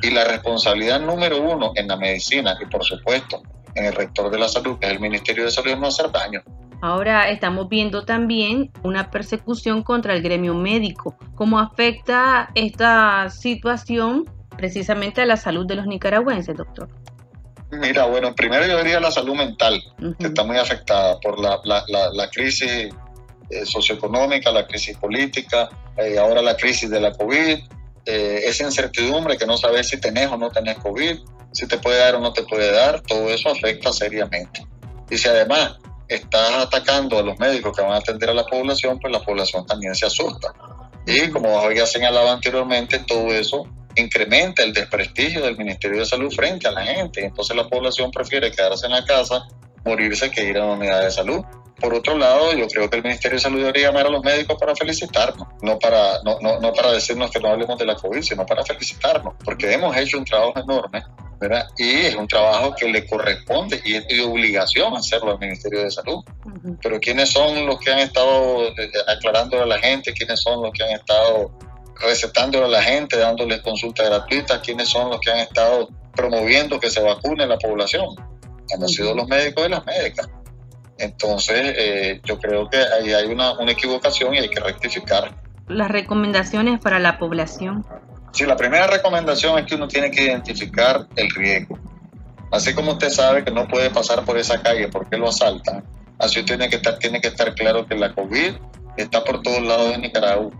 Y 0.02 0.10
la 0.10 0.24
responsabilidad 0.24 1.00
número 1.00 1.40
uno 1.40 1.72
en 1.74 1.88
la 1.88 1.96
medicina 1.96 2.56
y 2.60 2.66
por 2.66 2.84
supuesto 2.84 3.42
en 3.74 3.86
el 3.86 3.94
rector 3.94 4.30
de 4.30 4.38
la 4.38 4.48
salud, 4.48 4.78
que 4.78 4.86
es 4.86 4.92
el 4.92 5.00
Ministerio 5.00 5.44
de 5.44 5.50
Salud, 5.50 5.70
es 5.70 5.78
no 5.78 5.86
hacer 5.86 6.10
daño. 6.10 6.42
Ahora 6.80 7.28
estamos 7.30 7.68
viendo 7.68 8.04
también 8.04 8.70
una 8.82 9.10
persecución 9.10 9.82
contra 9.82 10.14
el 10.14 10.22
gremio 10.22 10.54
médico. 10.54 11.16
¿Cómo 11.34 11.58
afecta 11.58 12.50
esta 12.54 13.28
situación 13.30 14.30
precisamente 14.56 15.22
a 15.22 15.26
la 15.26 15.36
salud 15.36 15.66
de 15.66 15.74
los 15.74 15.86
nicaragüenses, 15.86 16.56
doctor? 16.56 16.88
Mira, 17.70 18.06
bueno, 18.06 18.34
primero 18.34 18.66
yo 18.66 18.78
diría 18.78 19.00
la 19.00 19.10
salud 19.10 19.34
mental, 19.34 19.82
que 20.18 20.28
está 20.28 20.42
muy 20.44 20.56
afectada 20.56 21.18
por 21.20 21.38
la, 21.38 21.60
la, 21.64 22.30
crisis 22.30 22.88
eh, 23.50 23.66
socioeconómica, 23.66 24.50
la 24.50 24.66
crisis 24.66 24.96
política, 24.96 25.68
eh, 25.96 26.18
ahora 26.18 26.40
la 26.40 26.56
crisis 26.56 26.88
de 26.88 27.00
la 27.00 27.12
COVID, 27.12 27.58
eh, 28.06 28.40
esa 28.46 28.64
incertidumbre 28.64 29.36
que 29.36 29.46
no 29.46 29.58
sabes 29.58 29.88
si 29.88 30.00
tenés 30.00 30.30
o 30.30 30.38
no 30.38 30.48
tenés 30.48 30.78
COVID, 30.78 31.18
si 31.52 31.66
te 31.66 31.76
puede 31.76 31.98
dar 31.98 32.14
o 32.14 32.20
no 32.20 32.32
te 32.32 32.42
puede 32.44 32.72
dar, 32.72 33.02
todo 33.02 33.28
eso 33.28 33.50
afecta 33.50 33.92
seriamente. 33.92 34.66
Y 35.10 35.18
si 35.18 35.28
además 35.28 35.78
estás 36.08 36.64
atacando 36.64 37.18
a 37.18 37.22
los 37.22 37.38
médicos 37.38 37.76
que 37.76 37.82
van 37.82 37.92
a 37.92 37.96
atender 37.96 38.30
a 38.30 38.34
la 38.34 38.46
población, 38.46 38.98
pues 38.98 39.12
la 39.12 39.20
población 39.20 39.66
también 39.66 39.94
se 39.94 40.06
asusta. 40.06 40.52
Y 41.06 41.28
como 41.30 41.58
había 41.58 41.86
señalado 41.86 42.30
anteriormente, 42.30 42.98
todo 43.00 43.32
eso 43.32 43.66
incrementa 43.94 44.62
el 44.62 44.72
desprestigio 44.72 45.42
del 45.42 45.56
Ministerio 45.56 46.00
de 46.00 46.06
Salud 46.06 46.32
frente 46.32 46.68
a 46.68 46.72
la 46.72 46.82
gente. 46.82 47.24
Entonces 47.24 47.56
la 47.56 47.68
población 47.68 48.10
prefiere 48.10 48.50
quedarse 48.50 48.86
en 48.86 48.92
la 48.92 49.04
casa, 49.04 49.46
morirse 49.84 50.30
que 50.30 50.44
ir 50.44 50.58
a 50.58 50.64
una 50.64 50.74
unidad 50.74 51.02
de 51.02 51.10
salud. 51.10 51.44
Por 51.80 51.94
otro 51.94 52.18
lado, 52.18 52.52
yo 52.54 52.66
creo 52.66 52.90
que 52.90 52.96
el 52.96 53.02
Ministerio 53.02 53.36
de 53.36 53.42
Salud 53.42 53.58
debería 53.60 53.88
llamar 53.88 54.06
a 54.06 54.10
los 54.10 54.22
médicos 54.22 54.56
para 54.58 54.74
felicitarnos, 54.74 55.46
no 55.62 55.78
para, 55.78 56.22
no, 56.24 56.38
no, 56.40 56.58
no 56.58 56.72
para 56.72 56.90
decirnos 56.90 57.30
que 57.30 57.38
no 57.38 57.48
hablemos 57.48 57.78
de 57.78 57.86
la 57.86 57.94
COVID, 57.94 58.20
sino 58.20 58.44
para 58.44 58.64
felicitarnos, 58.64 59.34
porque 59.44 59.72
hemos 59.72 59.96
hecho 59.96 60.18
un 60.18 60.24
trabajo 60.24 60.54
enorme 60.58 61.04
y 61.76 61.90
es 61.90 62.14
un 62.16 62.26
trabajo 62.26 62.74
que 62.74 62.88
le 62.88 63.06
corresponde 63.06 63.80
y 63.84 63.94
es 63.94 64.08
de 64.08 64.22
obligación 64.22 64.94
hacerlo 64.96 65.32
al 65.32 65.38
Ministerio 65.38 65.82
de 65.82 65.90
Salud. 65.90 66.24
Pero 66.82 66.98
¿quiénes 66.98 67.30
son 67.30 67.64
los 67.66 67.78
que 67.78 67.92
han 67.92 68.00
estado 68.00 68.68
eh, 68.68 68.74
eh, 68.78 68.90
aclarando 69.06 69.62
a 69.62 69.66
la 69.66 69.78
gente? 69.78 70.12
¿Quiénes 70.12 70.40
son 70.40 70.62
los 70.62 70.72
que 70.72 70.82
han 70.82 70.90
estado 70.90 71.52
recetando 72.00 72.64
a 72.64 72.68
la 72.68 72.82
gente, 72.82 73.16
dándoles 73.16 73.60
consultas 73.60 74.06
gratuitas? 74.06 74.60
¿Quiénes 74.60 74.88
son 74.88 75.10
los 75.10 75.20
que 75.20 75.30
han 75.30 75.38
estado 75.38 75.88
promoviendo 76.14 76.80
que 76.80 76.90
se 76.90 77.00
vacune 77.00 77.46
la 77.46 77.58
población? 77.58 78.06
Hemos 78.70 78.92
sido 78.92 79.14
los 79.14 79.28
médicos 79.28 79.66
y 79.66 79.70
las 79.70 79.86
médicas. 79.86 80.28
Entonces, 80.98 81.74
eh, 81.76 82.20
yo 82.24 82.38
creo 82.38 82.68
que 82.68 82.78
ahí 82.78 83.12
hay 83.12 83.26
una, 83.26 83.52
una 83.52 83.70
equivocación 83.70 84.34
y 84.34 84.38
hay 84.38 84.48
que 84.48 84.58
rectificar. 84.58 85.32
Las 85.68 85.88
recomendaciones 85.90 86.80
para 86.80 86.98
la 86.98 87.18
población. 87.18 87.86
Sí, 88.32 88.44
la 88.44 88.56
primera 88.56 88.86
recomendación 88.86 89.58
es 89.58 89.66
que 89.66 89.74
uno 89.74 89.88
tiene 89.88 90.10
que 90.10 90.24
identificar 90.24 91.06
el 91.16 91.30
riesgo. 91.30 91.78
Así 92.50 92.74
como 92.74 92.92
usted 92.92 93.10
sabe 93.10 93.44
que 93.44 93.50
no 93.50 93.66
puede 93.68 93.90
pasar 93.90 94.24
por 94.24 94.38
esa 94.38 94.60
calle 94.62 94.88
porque 94.88 95.16
lo 95.16 95.28
asaltan, 95.28 95.84
así 96.18 96.42
tiene 96.44 96.68
que 96.68 96.76
estar, 96.76 96.98
tiene 96.98 97.20
que 97.20 97.28
estar 97.28 97.54
claro 97.54 97.86
que 97.86 97.94
la 97.94 98.14
COVID 98.14 98.54
está 98.96 99.22
por 99.24 99.42
todos 99.42 99.62
lados 99.62 99.90
de 99.90 99.98
Nicaragua. 99.98 100.50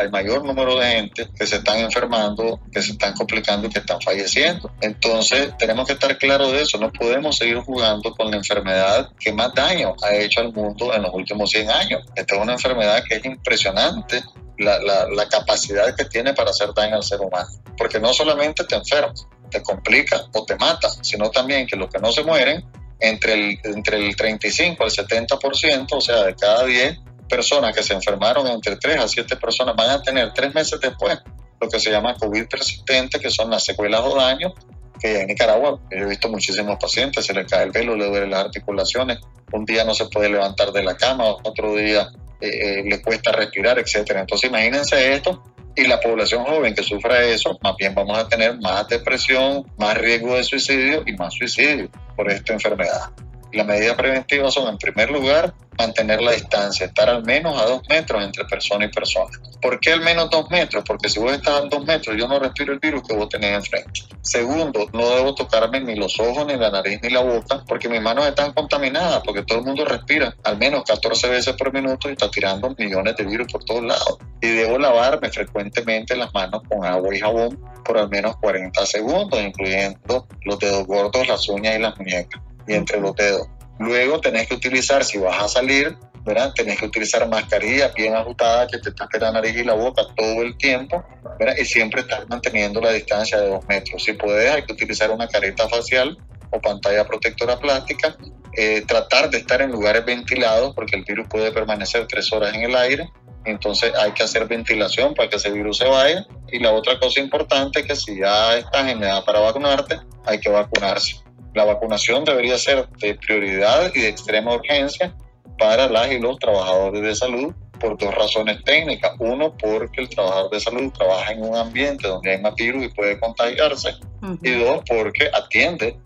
Hay 0.00 0.08
mayor 0.08 0.44
número 0.44 0.78
de 0.78 0.86
gente 0.86 1.28
que 1.38 1.46
se 1.46 1.56
están 1.56 1.78
enfermando, 1.78 2.58
que 2.72 2.80
se 2.80 2.92
están 2.92 3.12
complicando 3.12 3.66
y 3.66 3.70
que 3.70 3.80
están 3.80 4.00
falleciendo. 4.00 4.70
Entonces, 4.80 5.56
tenemos 5.58 5.86
que 5.86 5.92
estar 5.92 6.16
claros 6.16 6.52
de 6.52 6.62
eso. 6.62 6.78
No 6.78 6.90
podemos 6.90 7.36
seguir 7.36 7.58
jugando 7.58 8.14
con 8.14 8.30
la 8.30 8.38
enfermedad 8.38 9.10
que 9.18 9.32
más 9.32 9.52
daño 9.54 9.94
ha 10.02 10.14
hecho 10.14 10.40
al 10.40 10.52
mundo 10.52 10.94
en 10.94 11.02
los 11.02 11.12
últimos 11.12 11.50
100 11.50 11.70
años. 11.70 12.02
Esta 12.14 12.34
es 12.34 12.40
una 12.40 12.52
enfermedad 12.54 13.04
que 13.06 13.16
es 13.16 13.24
impresionante 13.26 14.22
la, 14.56 15.28
capacidad 15.30 15.94
que 15.94 16.04
tiene 16.06 16.32
para 16.34 16.50
hacer 16.50 16.72
daño 16.74 16.96
al 16.96 17.02
ser 17.02 17.20
humano. 17.20 17.48
Porque 17.76 18.00
no 18.00 18.12
solamente 18.14 18.64
te 18.64 18.76
enfermas, 18.76 19.26
te 19.50 19.62
complica 19.62 20.24
o 20.32 20.44
te 20.44 20.56
mata, 20.56 20.88
sino 21.02 21.30
también 21.30 21.66
que 21.66 21.76
los 21.76 21.90
que 21.90 21.98
no 21.98 22.10
se 22.10 22.24
mueren, 22.24 22.64
entre 23.00 23.32
el, 23.34 23.58
entre 23.64 23.96
el 23.96 24.16
35 24.16 24.84
al 24.84 24.90
70%, 24.90 25.86
o 25.90 26.00
sea, 26.00 26.24
de 26.24 26.34
cada 26.34 26.64
10, 26.64 26.98
personas 27.30 27.74
que 27.74 27.82
se 27.82 27.94
enfermaron, 27.94 28.46
entre 28.48 28.76
3 28.76 28.98
a 28.98 29.08
7 29.08 29.36
personas, 29.36 29.76
van 29.76 29.90
a 29.90 30.02
tener 30.02 30.32
tres 30.34 30.54
meses 30.54 30.80
después 30.80 31.18
lo 31.60 31.68
que 31.68 31.78
se 31.78 31.90
llama 31.90 32.14
COVID 32.14 32.48
persistente, 32.48 33.20
que 33.20 33.30
son 33.30 33.50
las 33.50 33.64
secuelas 33.64 34.00
o 34.02 34.16
daños, 34.16 34.52
que 34.98 35.20
en 35.20 35.26
Nicaragua 35.28 35.78
he 35.90 36.04
visto 36.04 36.28
muchísimos 36.28 36.76
pacientes, 36.80 37.24
se 37.24 37.34
les 37.34 37.50
cae 37.50 37.64
el 37.64 37.70
pelo, 37.70 37.96
le 37.96 38.06
duelen 38.06 38.30
las 38.30 38.46
articulaciones, 38.46 39.18
un 39.52 39.64
día 39.64 39.84
no 39.84 39.94
se 39.94 40.06
puede 40.06 40.28
levantar 40.28 40.72
de 40.72 40.82
la 40.82 40.96
cama, 40.96 41.24
otro 41.24 41.74
día 41.74 42.10
eh, 42.40 42.48
eh, 42.48 42.82
le 42.84 43.02
cuesta 43.02 43.32
respirar, 43.32 43.78
etcétera. 43.78 44.20
Entonces 44.20 44.48
imagínense 44.48 45.12
esto 45.12 45.42
y 45.76 45.86
la 45.86 46.00
población 46.00 46.44
joven 46.44 46.74
que 46.74 46.82
sufra 46.82 47.22
eso, 47.24 47.58
más 47.62 47.76
bien 47.76 47.94
vamos 47.94 48.18
a 48.18 48.28
tener 48.28 48.58
más 48.58 48.88
depresión, 48.88 49.64
más 49.78 49.96
riesgo 49.96 50.36
de 50.36 50.44
suicidio 50.44 51.02
y 51.06 51.12
más 51.12 51.34
suicidio 51.34 51.90
por 52.16 52.30
esta 52.30 52.52
enfermedad. 52.52 53.10
Las 53.52 53.66
medidas 53.66 53.96
preventivas 53.96 54.54
son, 54.54 54.68
en 54.68 54.78
primer 54.78 55.10
lugar, 55.10 55.54
mantener 55.80 56.20
la 56.20 56.32
distancia, 56.32 56.86
estar 56.86 57.08
al 57.08 57.24
menos 57.24 57.60
a 57.60 57.64
dos 57.64 57.82
metros 57.88 58.22
entre 58.22 58.44
persona 58.44 58.84
y 58.84 58.88
persona. 58.88 59.30
¿Por 59.62 59.80
qué 59.80 59.92
al 59.92 60.02
menos 60.02 60.28
dos 60.28 60.50
metros? 60.50 60.84
Porque 60.86 61.08
si 61.08 61.18
vos 61.18 61.32
estás 61.32 61.54
a 61.54 61.60
dos 61.62 61.84
metros, 61.86 62.16
yo 62.18 62.28
no 62.28 62.38
respiro 62.38 62.72
el 62.72 62.78
virus 62.78 63.02
que 63.06 63.14
vos 63.14 63.28
tenés 63.28 63.56
enfrente. 63.56 64.02
Segundo, 64.20 64.86
no 64.92 65.08
debo 65.10 65.34
tocarme 65.34 65.80
ni 65.80 65.96
los 65.96 66.20
ojos, 66.20 66.46
ni 66.46 66.56
la 66.56 66.70
nariz, 66.70 67.00
ni 67.02 67.08
la 67.10 67.22
boca, 67.22 67.64
porque 67.66 67.88
mis 67.88 68.00
manos 68.00 68.26
están 68.26 68.52
contaminadas, 68.52 69.22
porque 69.24 69.42
todo 69.42 69.58
el 69.58 69.64
mundo 69.64 69.84
respira 69.84 70.34
al 70.44 70.58
menos 70.58 70.84
14 70.84 71.28
veces 71.28 71.54
por 71.54 71.72
minuto 71.72 72.08
y 72.08 72.12
está 72.12 72.30
tirando 72.30 72.74
millones 72.78 73.16
de 73.16 73.24
virus 73.24 73.50
por 73.50 73.64
todos 73.64 73.82
lados. 73.82 74.18
Y 74.42 74.48
debo 74.48 74.78
lavarme 74.78 75.30
frecuentemente 75.30 76.14
las 76.14 76.32
manos 76.34 76.62
con 76.68 76.84
agua 76.84 77.14
y 77.14 77.20
jabón 77.20 77.58
por 77.84 77.96
al 77.96 78.10
menos 78.10 78.36
40 78.36 78.84
segundos, 78.84 79.40
incluyendo 79.40 80.26
los 80.44 80.58
dedos 80.58 80.86
gordos, 80.86 81.26
las 81.26 81.48
uñas 81.48 81.76
y 81.76 81.78
las 81.78 81.96
muñecas 81.98 82.40
y 82.66 82.74
entre 82.74 83.00
los 83.00 83.14
dedos. 83.16 83.48
Luego 83.80 84.20
tenés 84.20 84.46
que 84.46 84.54
utilizar, 84.54 85.02
si 85.04 85.16
vas 85.16 85.42
a 85.42 85.48
salir, 85.48 85.96
¿verdad? 86.22 86.52
Tenés 86.54 86.78
que 86.78 86.84
utilizar 86.84 87.26
mascarilla 87.26 87.88
bien 87.88 88.14
ajustada 88.14 88.66
que 88.66 88.76
te 88.76 88.92
tape 88.92 89.18
la 89.18 89.32
nariz 89.32 89.56
y 89.56 89.64
la 89.64 89.72
boca 89.72 90.02
todo 90.14 90.42
el 90.42 90.54
tiempo, 90.58 91.02
¿verdad? 91.38 91.54
Y 91.58 91.64
siempre 91.64 92.02
estar 92.02 92.28
manteniendo 92.28 92.78
la 92.82 92.92
distancia 92.92 93.40
de 93.40 93.48
dos 93.48 93.66
metros. 93.66 94.04
Si 94.04 94.12
puedes, 94.12 94.52
hay 94.52 94.64
que 94.64 94.74
utilizar 94.74 95.10
una 95.10 95.26
careta 95.26 95.66
facial 95.66 96.18
o 96.50 96.60
pantalla 96.60 97.06
protectora 97.06 97.58
plástica. 97.58 98.14
Eh, 98.54 98.82
tratar 98.86 99.30
de 99.30 99.38
estar 99.38 99.62
en 99.62 99.70
lugares 99.70 100.04
ventilados 100.04 100.74
porque 100.74 100.96
el 100.96 101.04
virus 101.04 101.26
puede 101.28 101.50
permanecer 101.50 102.06
tres 102.06 102.30
horas 102.34 102.54
en 102.54 102.64
el 102.64 102.76
aire. 102.76 103.08
Entonces 103.46 103.94
hay 103.94 104.12
que 104.12 104.24
hacer 104.24 104.46
ventilación 104.46 105.14
para 105.14 105.30
que 105.30 105.36
ese 105.36 105.50
virus 105.50 105.78
se 105.78 105.88
vaya. 105.88 106.26
Y 106.52 106.58
la 106.58 106.72
otra 106.72 106.98
cosa 106.98 107.18
importante 107.18 107.80
es 107.80 107.86
que 107.86 107.96
si 107.96 108.18
ya 108.18 108.58
estás 108.58 108.88
en 108.88 109.02
edad 109.02 109.24
para 109.24 109.40
vacunarte, 109.40 110.00
hay 110.26 110.38
que 110.38 110.50
vacunarse. 110.50 111.16
La 111.54 111.64
vacunación 111.64 112.24
debería 112.24 112.58
ser 112.58 112.88
de 113.00 113.14
prioridad 113.14 113.90
y 113.94 114.00
de 114.00 114.08
extrema 114.08 114.54
urgencia 114.54 115.14
para 115.58 115.88
las 115.88 116.10
y 116.10 116.18
los 116.18 116.38
trabajadores 116.38 117.02
de 117.02 117.14
salud 117.14 117.54
por 117.80 117.96
dos 117.98 118.14
razones 118.14 118.62
técnicas. 118.64 119.12
Uno, 119.18 119.56
porque 119.56 120.02
el 120.02 120.08
trabajador 120.08 120.50
de 120.50 120.60
salud 120.60 120.92
trabaja 120.92 121.32
en 121.32 121.42
un 121.42 121.56
ambiente 121.56 122.06
donde 122.06 122.32
hay 122.32 122.40
más 122.40 122.54
virus 122.54 122.84
y 122.84 122.88
puede 122.88 123.18
contagiarse. 123.18 123.94
Y 124.42 124.50
dos, 124.52 124.82
porque 124.86 125.28
atiende 125.32 125.98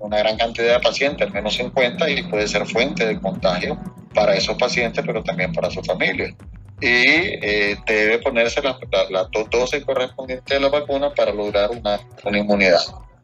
una 0.00 0.18
gran 0.18 0.36
cantidad 0.36 0.74
de 0.74 0.80
pacientes, 0.80 1.26
al 1.26 1.32
menos 1.32 1.54
50, 1.54 2.10
y 2.10 2.22
puede 2.24 2.48
ser 2.48 2.66
fuente 2.66 3.06
de 3.06 3.20
contagio 3.20 3.78
para 4.14 4.34
esos 4.34 4.56
pacientes, 4.56 5.04
pero 5.06 5.22
también 5.22 5.52
para 5.52 5.70
su 5.70 5.82
familia. 5.82 6.34
Y 6.80 6.86
eh, 6.86 7.76
debe 7.86 8.18
ponerse 8.18 8.62
la, 8.62 8.78
la, 9.10 9.28
dosis 9.50 9.84
correspondiente 9.84 10.54
de 10.54 10.60
la 10.60 10.68
vacuna 10.68 11.12
para 11.12 11.32
lograr 11.32 11.70
una, 11.70 12.00
una 12.24 12.38
inmunidad 12.38 12.80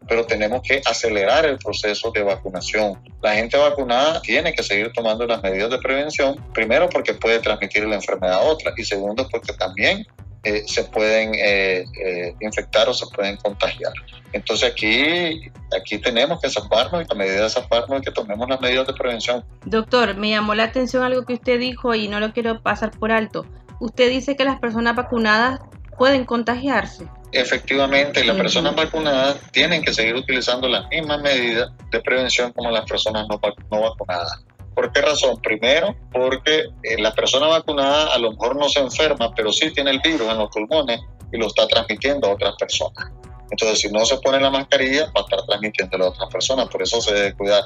pero 0.09 0.25
tenemos 0.25 0.63
que 0.63 0.81
acelerar 0.85 1.45
el 1.47 1.59
proceso 1.59 2.11
de 2.11 2.23
vacunación. 2.23 3.01
La 3.23 3.35
gente 3.35 3.57
vacunada 3.57 4.21
tiene 4.23 4.53
que 4.55 4.63
seguir 4.63 4.93
tomando 4.93 5.27
las 5.27 5.43
medidas 5.43 5.71
de 5.71 5.79
prevención, 5.79 6.37
primero 6.53 6.89
porque 6.89 7.15
puede 7.15 7.39
transmitir 7.41 7.87
la 7.87 7.97
enfermedad 7.97 8.35
a 8.35 8.43
otra 8.43 8.73
y 8.77 8.85
segundo 8.85 9.29
porque 9.31 9.53
también 9.55 10.07
eh, 10.45 10.63
se 10.67 10.85
pueden 10.85 11.35
eh, 11.35 11.85
eh, 12.05 12.35
infectar 12.41 12.89
o 12.89 12.95
se 12.95 13.07
pueden 13.15 13.37
contagiar. 13.39 13.93
Entonces 14.33 14.71
aquí, 14.71 15.51
aquí 15.75 15.99
tenemos 15.99 16.41
que 16.41 16.51
zafarnos 16.51 17.03
y 17.03 17.09
la 17.09 17.15
medida 17.15 17.45
de 17.45 17.51
zafarnos 17.51 18.03
que 18.03 18.11
tomemos 18.11 18.49
las 18.49 18.61
medidas 18.61 18.87
de 18.87 18.93
prevención. 18.93 19.45
Doctor, 19.65 20.17
me 20.17 20.31
llamó 20.31 20.55
la 20.55 20.65
atención 20.65 21.03
algo 21.03 21.25
que 21.25 21.35
usted 21.35 21.59
dijo 21.59 21.95
y 21.95 22.09
no 22.09 22.21
lo 22.21 22.33
quiero 22.33 22.61
pasar 22.61 22.91
por 22.91 23.11
alto. 23.11 23.47
Usted 23.81 24.11
dice 24.11 24.37
que 24.37 24.45
las 24.45 24.61
personas 24.61 24.95
vacunadas 24.97 25.61
pueden 25.97 26.25
contagiarse 26.25 27.07
efectivamente 27.35 28.25
las 28.25 28.37
personas 28.37 28.75
vacunadas 28.75 29.39
tienen 29.51 29.83
que 29.83 29.93
seguir 29.93 30.15
utilizando 30.15 30.69
las 30.69 30.89
mismas 30.89 31.21
medidas 31.21 31.71
de 31.91 32.01
prevención 32.01 32.53
como 32.53 32.71
las 32.71 32.85
personas 32.85 33.27
no, 33.29 33.39
vacunadas. 33.39 34.45
¿Por 34.75 34.93
qué 34.93 35.03
razón? 35.03 35.41
Primero, 35.41 35.95
porque 36.13 36.65
eh, 36.83 36.99
la 36.99 37.13
persona 37.13 37.47
vacunada 37.47 38.13
a 38.13 38.19
lo 38.19 38.33
mejor 38.33 38.57
no 38.57 38.69
se 38.69 38.81
enferma, 38.81 39.33
pero 39.35 39.53
sí 39.53 39.71
tiene 39.73 39.91
el 39.91 40.01
virus 40.01 40.29
en 40.29 40.39
los 40.39 40.51
pulmones 40.51 41.01
y 41.33 41.37
lo 41.37 41.47
está 41.47 41.67
transmitiendo 41.69 42.29
a 42.29 42.33
otras 42.33 42.55
personas. 42.59 43.13
Entonces, 43.51 43.81
si 43.81 43.89
no 43.93 44.05
se 44.05 44.17
pone 44.19 44.41
la 44.41 44.51
mascarilla, 44.51 45.07
va 45.07 45.21
a 45.21 45.25
estar 45.25 45.47
transmitiendo 45.47 46.05
a 46.05 46.09
otras 46.09 46.29
personas, 46.31 46.69
por 46.69 46.83
eso 46.83 47.01
se 47.01 47.15
debe 47.15 47.35
cuidar. 47.35 47.63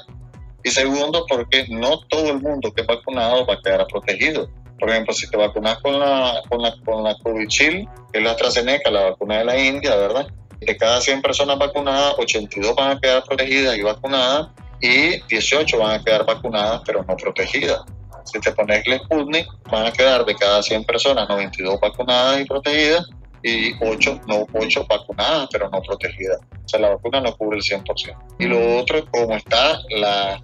Y 0.63 0.69
segundo, 0.69 1.25
porque 1.27 1.65
no 1.69 1.99
todo 2.09 2.29
el 2.29 2.41
mundo 2.41 2.71
que 2.71 2.81
es 2.81 2.87
vacunado 2.87 3.45
va 3.45 3.55
a 3.55 3.61
quedar 3.61 3.87
protegido. 3.87 4.49
Por 4.79 4.89
ejemplo, 4.89 5.13
si 5.13 5.29
te 5.29 5.37
vacunas 5.37 5.77
con 5.79 5.99
la, 5.99 6.41
con 6.49 6.61
la, 6.61 6.75
con 6.85 7.03
la 7.03 7.15
Covichil, 7.15 7.87
que 8.11 8.19
es 8.19 8.23
la 8.23 8.31
AstraZeneca, 8.31 8.89
la 8.89 9.11
vacuna 9.11 9.39
de 9.39 9.45
la 9.45 9.59
India, 9.59 9.95
¿verdad? 9.95 10.27
De 10.59 10.77
cada 10.77 11.01
100 11.01 11.21
personas 11.21 11.57
vacunadas, 11.57 12.15
82 12.17 12.75
van 12.75 12.97
a 12.97 12.99
quedar 12.99 13.23
protegidas 13.23 13.77
y 13.77 13.81
vacunadas 13.81 14.49
y 14.81 15.21
18 15.27 15.77
van 15.77 15.99
a 15.99 16.03
quedar 16.03 16.25
vacunadas 16.25 16.81
pero 16.85 17.03
no 17.03 17.15
protegidas. 17.17 17.81
Si 18.25 18.39
te 18.39 18.51
pones 18.51 18.85
el 18.85 18.99
Sputnik, 18.99 19.47
van 19.71 19.87
a 19.87 19.91
quedar 19.91 20.25
de 20.25 20.35
cada 20.35 20.61
100 20.61 20.83
personas 20.83 21.27
92 21.27 21.79
vacunadas 21.79 22.41
y 22.41 22.45
protegidas 22.45 23.09
y 23.41 23.73
8, 23.81 24.21
no, 24.27 24.45
8 24.53 24.85
vacunadas 24.87 25.49
pero 25.51 25.69
no 25.69 25.81
protegidas. 25.81 26.39
O 26.65 26.67
sea, 26.67 26.79
la 26.79 26.89
vacuna 26.89 27.21
no 27.21 27.35
cubre 27.35 27.57
el 27.57 27.63
100%. 27.63 28.15
Y 28.39 28.45
lo 28.45 28.77
otro, 28.77 29.05
como 29.11 29.35
está 29.35 29.79
la, 29.89 30.41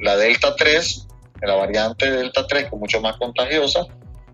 la 0.00 0.16
Delta 0.16 0.54
3, 0.56 1.07
la 1.46 1.54
variante 1.54 2.10
Delta 2.10 2.46
3, 2.46 2.64
que 2.64 2.74
es 2.74 2.80
mucho 2.80 3.00
más 3.00 3.16
contagiosa, 3.16 3.86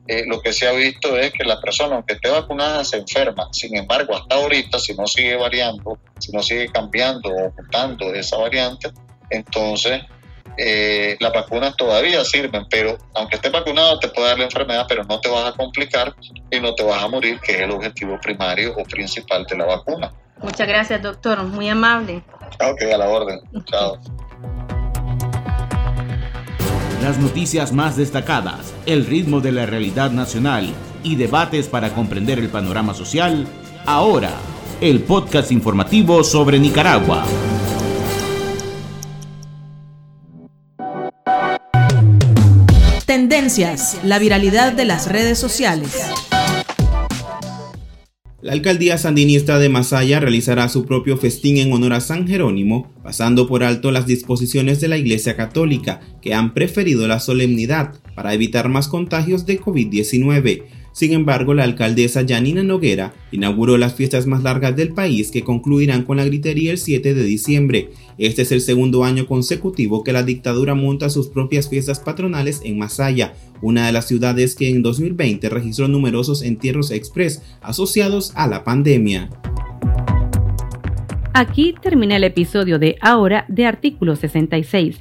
eh, 0.06 0.24
lo 0.26 0.40
que 0.42 0.52
se 0.52 0.68
ha 0.68 0.72
visto 0.72 1.16
es 1.16 1.32
que 1.32 1.44
la 1.44 1.60
persona, 1.60 1.96
aunque 1.96 2.14
esté 2.14 2.28
vacunada, 2.28 2.84
se 2.84 2.98
enferma. 2.98 3.48
Sin 3.52 3.76
embargo, 3.76 4.14
hasta 4.14 4.34
ahorita, 4.34 4.78
si 4.78 4.94
no 4.94 5.06
sigue 5.06 5.36
variando, 5.36 5.98
si 6.18 6.30
no 6.32 6.42
sigue 6.42 6.68
cambiando 6.68 7.30
o 7.30 7.52
mutando 7.56 8.12
esa 8.12 8.36
variante, 8.36 8.90
entonces 9.30 10.02
eh, 10.58 11.16
las 11.20 11.32
vacunas 11.32 11.74
todavía 11.76 12.22
sirven, 12.24 12.66
pero 12.68 12.98
aunque 13.14 13.36
estés 13.36 13.50
vacunado 13.50 13.98
te 13.98 14.08
puede 14.08 14.28
dar 14.28 14.38
la 14.38 14.44
enfermedad, 14.44 14.84
pero 14.88 15.04
no 15.04 15.20
te 15.20 15.28
vas 15.28 15.52
a 15.52 15.56
complicar 15.56 16.14
y 16.50 16.60
no 16.60 16.74
te 16.74 16.82
vas 16.82 17.02
a 17.02 17.08
morir, 17.08 17.40
que 17.40 17.52
es 17.52 17.60
el 17.60 17.70
objetivo 17.70 18.18
primario 18.20 18.74
o 18.76 18.84
principal 18.84 19.46
de 19.46 19.56
la 19.56 19.64
vacuna. 19.64 20.12
Muchas 20.42 20.68
gracias, 20.68 21.00
doctor. 21.00 21.42
Muy 21.44 21.68
amable. 21.70 22.22
Ok, 22.60 22.82
a 22.92 22.98
la 22.98 23.08
orden. 23.08 23.40
Chao 23.64 23.98
las 27.04 27.18
noticias 27.18 27.70
más 27.70 27.98
destacadas, 27.98 28.72
el 28.86 29.04
ritmo 29.04 29.42
de 29.42 29.52
la 29.52 29.66
realidad 29.66 30.10
nacional 30.10 30.72
y 31.02 31.16
debates 31.16 31.68
para 31.68 31.94
comprender 31.94 32.38
el 32.38 32.48
panorama 32.48 32.94
social, 32.94 33.46
ahora, 33.84 34.30
el 34.80 35.02
podcast 35.02 35.52
informativo 35.52 36.24
sobre 36.24 36.58
Nicaragua. 36.58 37.26
Tendencias, 43.04 43.98
la 44.02 44.18
viralidad 44.18 44.72
de 44.72 44.86
las 44.86 45.06
redes 45.06 45.38
sociales. 45.38 46.33
La 48.44 48.52
alcaldía 48.52 48.98
sandinista 48.98 49.58
de 49.58 49.70
Masaya 49.70 50.20
realizará 50.20 50.68
su 50.68 50.84
propio 50.84 51.16
festín 51.16 51.56
en 51.56 51.72
honor 51.72 51.94
a 51.94 52.02
San 52.02 52.28
Jerónimo, 52.28 52.92
pasando 53.02 53.48
por 53.48 53.64
alto 53.64 53.90
las 53.90 54.06
disposiciones 54.06 54.82
de 54.82 54.88
la 54.88 54.98
Iglesia 54.98 55.34
Católica, 55.34 56.02
que 56.20 56.34
han 56.34 56.52
preferido 56.52 57.08
la 57.08 57.20
solemnidad 57.20 57.94
para 58.14 58.34
evitar 58.34 58.68
más 58.68 58.86
contagios 58.88 59.46
de 59.46 59.58
COVID-19. 59.58 60.64
Sin 60.94 61.12
embargo, 61.12 61.54
la 61.54 61.64
alcaldesa 61.64 62.24
Janina 62.24 62.62
Noguera 62.62 63.14
inauguró 63.32 63.76
las 63.76 63.94
fiestas 63.94 64.28
más 64.28 64.44
largas 64.44 64.76
del 64.76 64.94
país 64.94 65.32
que 65.32 65.42
concluirán 65.42 66.04
con 66.04 66.18
la 66.18 66.24
gritería 66.24 66.70
el 66.70 66.78
7 66.78 67.14
de 67.14 67.24
diciembre. 67.24 67.90
Este 68.16 68.42
es 68.42 68.52
el 68.52 68.60
segundo 68.60 69.02
año 69.02 69.26
consecutivo 69.26 70.04
que 70.04 70.12
la 70.12 70.22
dictadura 70.22 70.76
monta 70.76 71.10
sus 71.10 71.26
propias 71.26 71.68
fiestas 71.68 71.98
patronales 71.98 72.60
en 72.62 72.78
Masaya, 72.78 73.34
una 73.60 73.86
de 73.86 73.92
las 73.92 74.06
ciudades 74.06 74.54
que 74.54 74.70
en 74.70 74.82
2020 74.82 75.48
registró 75.48 75.88
numerosos 75.88 76.42
entierros 76.42 76.92
express 76.92 77.42
asociados 77.60 78.30
a 78.36 78.46
la 78.46 78.62
pandemia. 78.62 79.30
Aquí 81.36 81.74
termina 81.82 82.14
el 82.14 82.22
episodio 82.22 82.78
de 82.78 82.94
Ahora 83.00 83.46
de 83.48 83.66
Artículo 83.66 84.14
66. 84.14 85.00